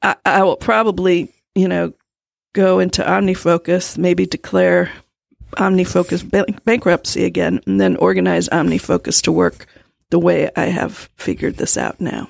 I, 0.02 0.16
I 0.26 0.44
will 0.44 0.56
probably, 0.56 1.34
you 1.56 1.68
know, 1.68 1.94
go 2.54 2.80
into 2.80 3.04
OmniFocus, 3.04 3.98
maybe 3.98 4.26
declare 4.26 4.92
OmniFocus 5.58 6.30
bank- 6.30 6.64
bankruptcy 6.64 7.26
again, 7.26 7.60
and 7.68 7.80
then 7.80 7.98
organize 7.98 8.48
OmniFocus 8.50 9.22
to 9.24 9.32
work 9.32 9.66
the 10.10 10.20
way 10.20 10.50
I 10.56 10.66
have 10.66 11.10
figured 11.16 11.58
this 11.58 11.78
out 11.78 12.00
now. 12.00 12.30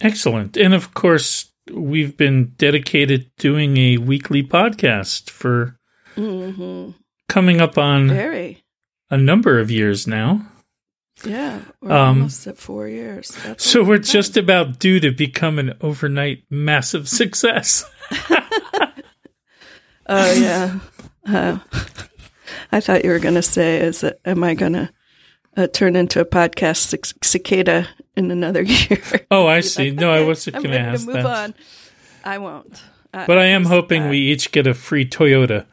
Excellent. 0.00 0.56
And 0.56 0.74
of 0.74 0.94
course, 0.94 1.52
we've 1.72 2.16
been 2.16 2.52
dedicated 2.56 3.30
doing 3.38 3.76
a 3.76 3.98
weekly 3.98 4.42
podcast 4.42 5.30
for 5.30 5.78
Mm-hmm. 6.16 6.90
coming 7.28 7.60
up 7.60 7.76
on 7.78 8.08
Very, 8.08 8.62
a 9.10 9.16
number 9.16 9.58
of 9.58 9.70
years 9.70 10.06
now. 10.06 10.46
yeah, 11.24 11.60
we're 11.80 11.92
Um, 11.92 12.18
almost 12.18 12.46
at 12.46 12.58
four 12.58 12.88
years. 12.88 13.30
That's 13.44 13.64
So 13.64 13.82
we're 13.82 13.96
time. 13.98 14.04
just 14.04 14.36
about 14.36 14.78
due 14.78 15.00
to 15.00 15.10
become 15.10 15.58
an 15.58 15.74
overnight 15.80 16.44
massive 16.50 17.08
success. 17.08 17.84
Oh 20.06 20.32
yeah. 20.34 20.80
Uh, 21.26 21.58
I 22.70 22.80
thought 22.80 23.04
you 23.04 23.10
were 23.10 23.18
going 23.18 23.36
to 23.36 23.42
say, 23.42 23.78
"Is 23.80 24.02
it, 24.04 24.20
am 24.26 24.44
I 24.44 24.52
going 24.54 24.74
to 24.74 24.90
uh, 25.56 25.66
turn 25.68 25.96
into 25.96 26.20
a 26.20 26.26
podcast 26.26 26.76
cic- 26.76 27.24
cicada 27.24 27.88
in 28.14 28.30
another 28.30 28.60
year?" 28.66 29.00
Oh, 29.30 29.46
I 29.46 29.60
see. 29.60 29.92
No, 29.92 30.12
I 30.12 30.22
wasn't 30.22 30.56
going 30.56 30.72
to 30.72 30.78
ask 30.78 31.06
move 31.06 31.14
that. 31.14 31.24
on. 31.24 31.54
I 32.22 32.36
won't. 32.36 32.82
I, 33.14 33.24
But 33.26 33.38
I 33.38 33.46
am 33.46 33.64
hoping 33.64 34.02
I- 34.02 34.10
we 34.10 34.18
each 34.18 34.52
get 34.52 34.66
a 34.66 34.74
free 34.74 35.06
Toyota 35.08 35.64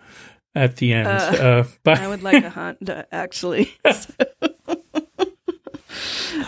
at 0.55 0.77
the 0.77 0.93
end. 0.93 1.07
Uh, 1.07 1.11
Uh, 1.11 1.63
but 1.83 1.99
I 1.99 2.07
would 2.07 2.23
like 2.23 2.43
a 2.43 2.49
Honda, 2.49 3.05
actually. 3.11 3.73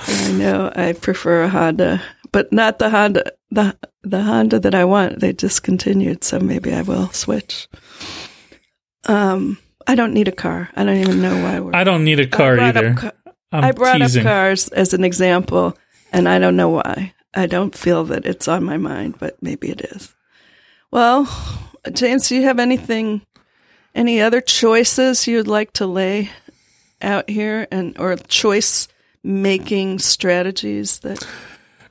I 0.07 0.31
know 0.33 0.71
I 0.75 0.93
prefer 0.93 1.43
a 1.43 1.49
Honda, 1.49 2.01
but 2.31 2.51
not 2.51 2.79
the 2.79 2.89
Honda 2.89 3.31
the 3.51 3.75
the 4.03 4.23
Honda 4.23 4.59
that 4.59 4.75
I 4.75 4.85
want. 4.85 5.19
They 5.19 5.31
discontinued, 5.33 6.23
so 6.23 6.39
maybe 6.39 6.73
I 6.73 6.81
will 6.81 7.09
switch. 7.11 7.67
Um, 9.05 9.57
I 9.87 9.95
don't 9.95 10.13
need 10.13 10.27
a 10.27 10.31
car. 10.31 10.69
I 10.75 10.83
don't 10.83 10.97
even 10.97 11.21
know 11.21 11.41
why 11.43 11.59
we're. 11.59 11.75
I 11.75 11.83
don't 11.83 12.03
need 12.03 12.19
a 12.19 12.27
car 12.27 12.59
I 12.59 12.69
either. 12.69 12.93
ca- 12.93 13.11
I 13.51 13.71
brought 13.71 13.99
teasing. 13.99 14.25
up 14.25 14.31
cars 14.31 14.67
as 14.69 14.93
an 14.93 15.03
example, 15.03 15.77
and 16.11 16.27
I 16.27 16.39
don't 16.39 16.55
know 16.55 16.69
why. 16.69 17.13
I 17.33 17.45
don't 17.47 17.75
feel 17.75 18.03
that 18.05 18.25
it's 18.25 18.47
on 18.47 18.63
my 18.63 18.77
mind, 18.77 19.15
but 19.19 19.41
maybe 19.41 19.69
it 19.69 19.81
is. 19.81 20.15
Well, 20.91 21.27
James, 21.91 22.29
do 22.29 22.35
you 22.35 22.43
have 22.43 22.59
anything, 22.59 23.21
any 23.95 24.21
other 24.21 24.41
choices 24.41 25.27
you'd 25.27 25.47
like 25.47 25.73
to 25.73 25.87
lay 25.87 26.29
out 27.01 27.29
here, 27.29 27.67
and 27.71 27.97
or 27.99 28.15
choice 28.15 28.87
making 29.23 29.99
strategies 29.99 30.99
that? 30.99 31.25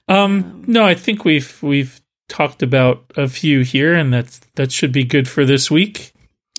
Um, 0.08 0.64
no, 0.66 0.84
I 0.84 0.94
think 0.94 1.24
we've 1.24 1.62
we've 1.62 2.00
talked 2.28 2.62
about 2.62 3.04
a 3.16 3.28
few 3.28 3.60
here, 3.60 3.94
and 3.94 4.12
that's 4.12 4.40
that 4.54 4.72
should 4.72 4.92
be 4.92 5.04
good 5.04 5.28
for 5.28 5.44
this 5.44 5.70
week. 5.70 6.12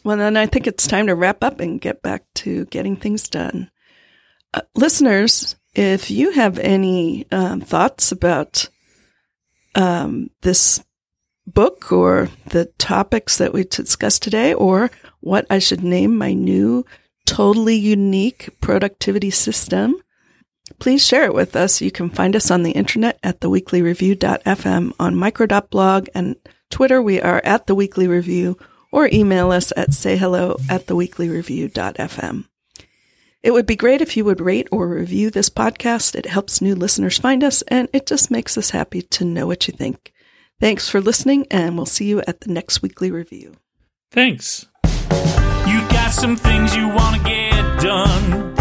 Well, 0.03 0.17
then 0.17 0.35
I 0.37 0.45
think 0.45 0.67
it's 0.67 0.87
time 0.87 1.07
to 1.07 1.15
wrap 1.15 1.43
up 1.43 1.59
and 1.59 1.79
get 1.79 2.01
back 2.01 2.25
to 2.35 2.65
getting 2.65 2.95
things 2.95 3.29
done. 3.29 3.71
Uh, 4.53 4.61
listeners, 4.75 5.55
if 5.73 6.11
you 6.11 6.31
have 6.31 6.59
any 6.59 7.25
um, 7.31 7.61
thoughts 7.61 8.11
about 8.11 8.69
um, 9.75 10.29
this 10.41 10.83
book 11.45 11.91
or 11.91 12.29
the 12.47 12.65
topics 12.77 13.37
that 13.37 13.53
we 13.53 13.63
discussed 13.63 14.23
today, 14.23 14.53
or 14.53 14.91
what 15.19 15.45
I 15.49 15.59
should 15.59 15.83
name 15.83 16.17
my 16.17 16.33
new 16.33 16.85
totally 17.25 17.75
unique 17.75 18.49
productivity 18.61 19.29
system, 19.29 19.95
please 20.79 21.05
share 21.05 21.25
it 21.25 21.33
with 21.33 21.55
us. 21.55 21.81
You 21.81 21.91
can 21.91 22.09
find 22.09 22.35
us 22.35 22.51
on 22.51 22.63
the 22.63 22.71
internet 22.71 23.19
at 23.23 23.39
theweeklyreview.fm, 23.39 24.93
on 24.99 25.15
micro.blog, 25.15 26.07
and 26.13 26.35
Twitter, 26.69 27.01
we 27.01 27.21
are 27.21 27.41
at 27.43 27.67
the 27.67 27.75
Weekly 27.75 28.07
Review, 28.07 28.57
or 28.91 29.09
email 29.11 29.51
us 29.51 29.71
at 29.77 29.89
sayhello 29.89 30.59
at 30.69 30.87
theweeklyreview.fm. 30.87 32.45
It 33.43 33.51
would 33.51 33.65
be 33.65 33.75
great 33.75 34.01
if 34.01 34.15
you 34.15 34.23
would 34.23 34.39
rate 34.39 34.69
or 34.71 34.87
review 34.87 35.29
this 35.29 35.49
podcast. 35.49 36.15
It 36.15 36.25
helps 36.25 36.61
new 36.61 36.75
listeners 36.75 37.17
find 37.17 37.43
us, 37.43 37.61
and 37.63 37.89
it 37.91 38.05
just 38.05 38.31
makes 38.31 38.57
us 38.57 38.69
happy 38.69 39.01
to 39.01 39.25
know 39.25 39.45
what 39.45 39.67
you 39.67 39.73
think. 39.73 40.12
Thanks 40.63 40.87
for 40.87 41.01
listening, 41.01 41.45
and 41.51 41.75
we'll 41.75 41.85
see 41.85 42.05
you 42.05 42.21
at 42.25 42.39
the 42.39 42.49
next 42.49 42.81
weekly 42.81 43.11
review. 43.11 43.57
Thanks. 44.11 44.65
You 45.67 45.81
got 45.89 46.13
some 46.13 46.37
things 46.37 46.73
you 46.73 46.87
want 46.87 47.17
to 47.17 47.23
get 47.29 47.81
done 47.81 48.55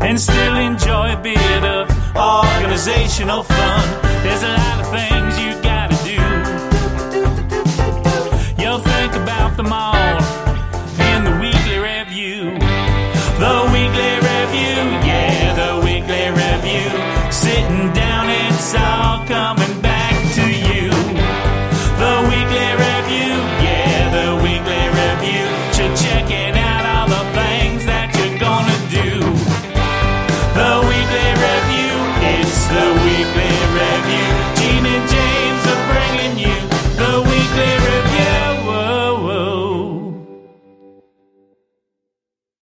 and 0.00 0.18
still 0.18 0.56
enjoy 0.56 1.12
a 1.12 1.20
bit 1.22 1.62
of 1.62 1.90
organizational 2.16 3.42
fun. 3.42 4.02
There's 4.22 4.42
a 4.44 4.48
lot 4.48 4.80
of 4.80 4.88
things 4.88 5.38
you 5.38 5.52
got 5.62 5.90
to 5.90 5.96
do. 6.08 6.16
You'll 8.62 8.78
think 8.78 9.12
about 9.12 9.58
them 9.58 9.70
all 9.74 10.21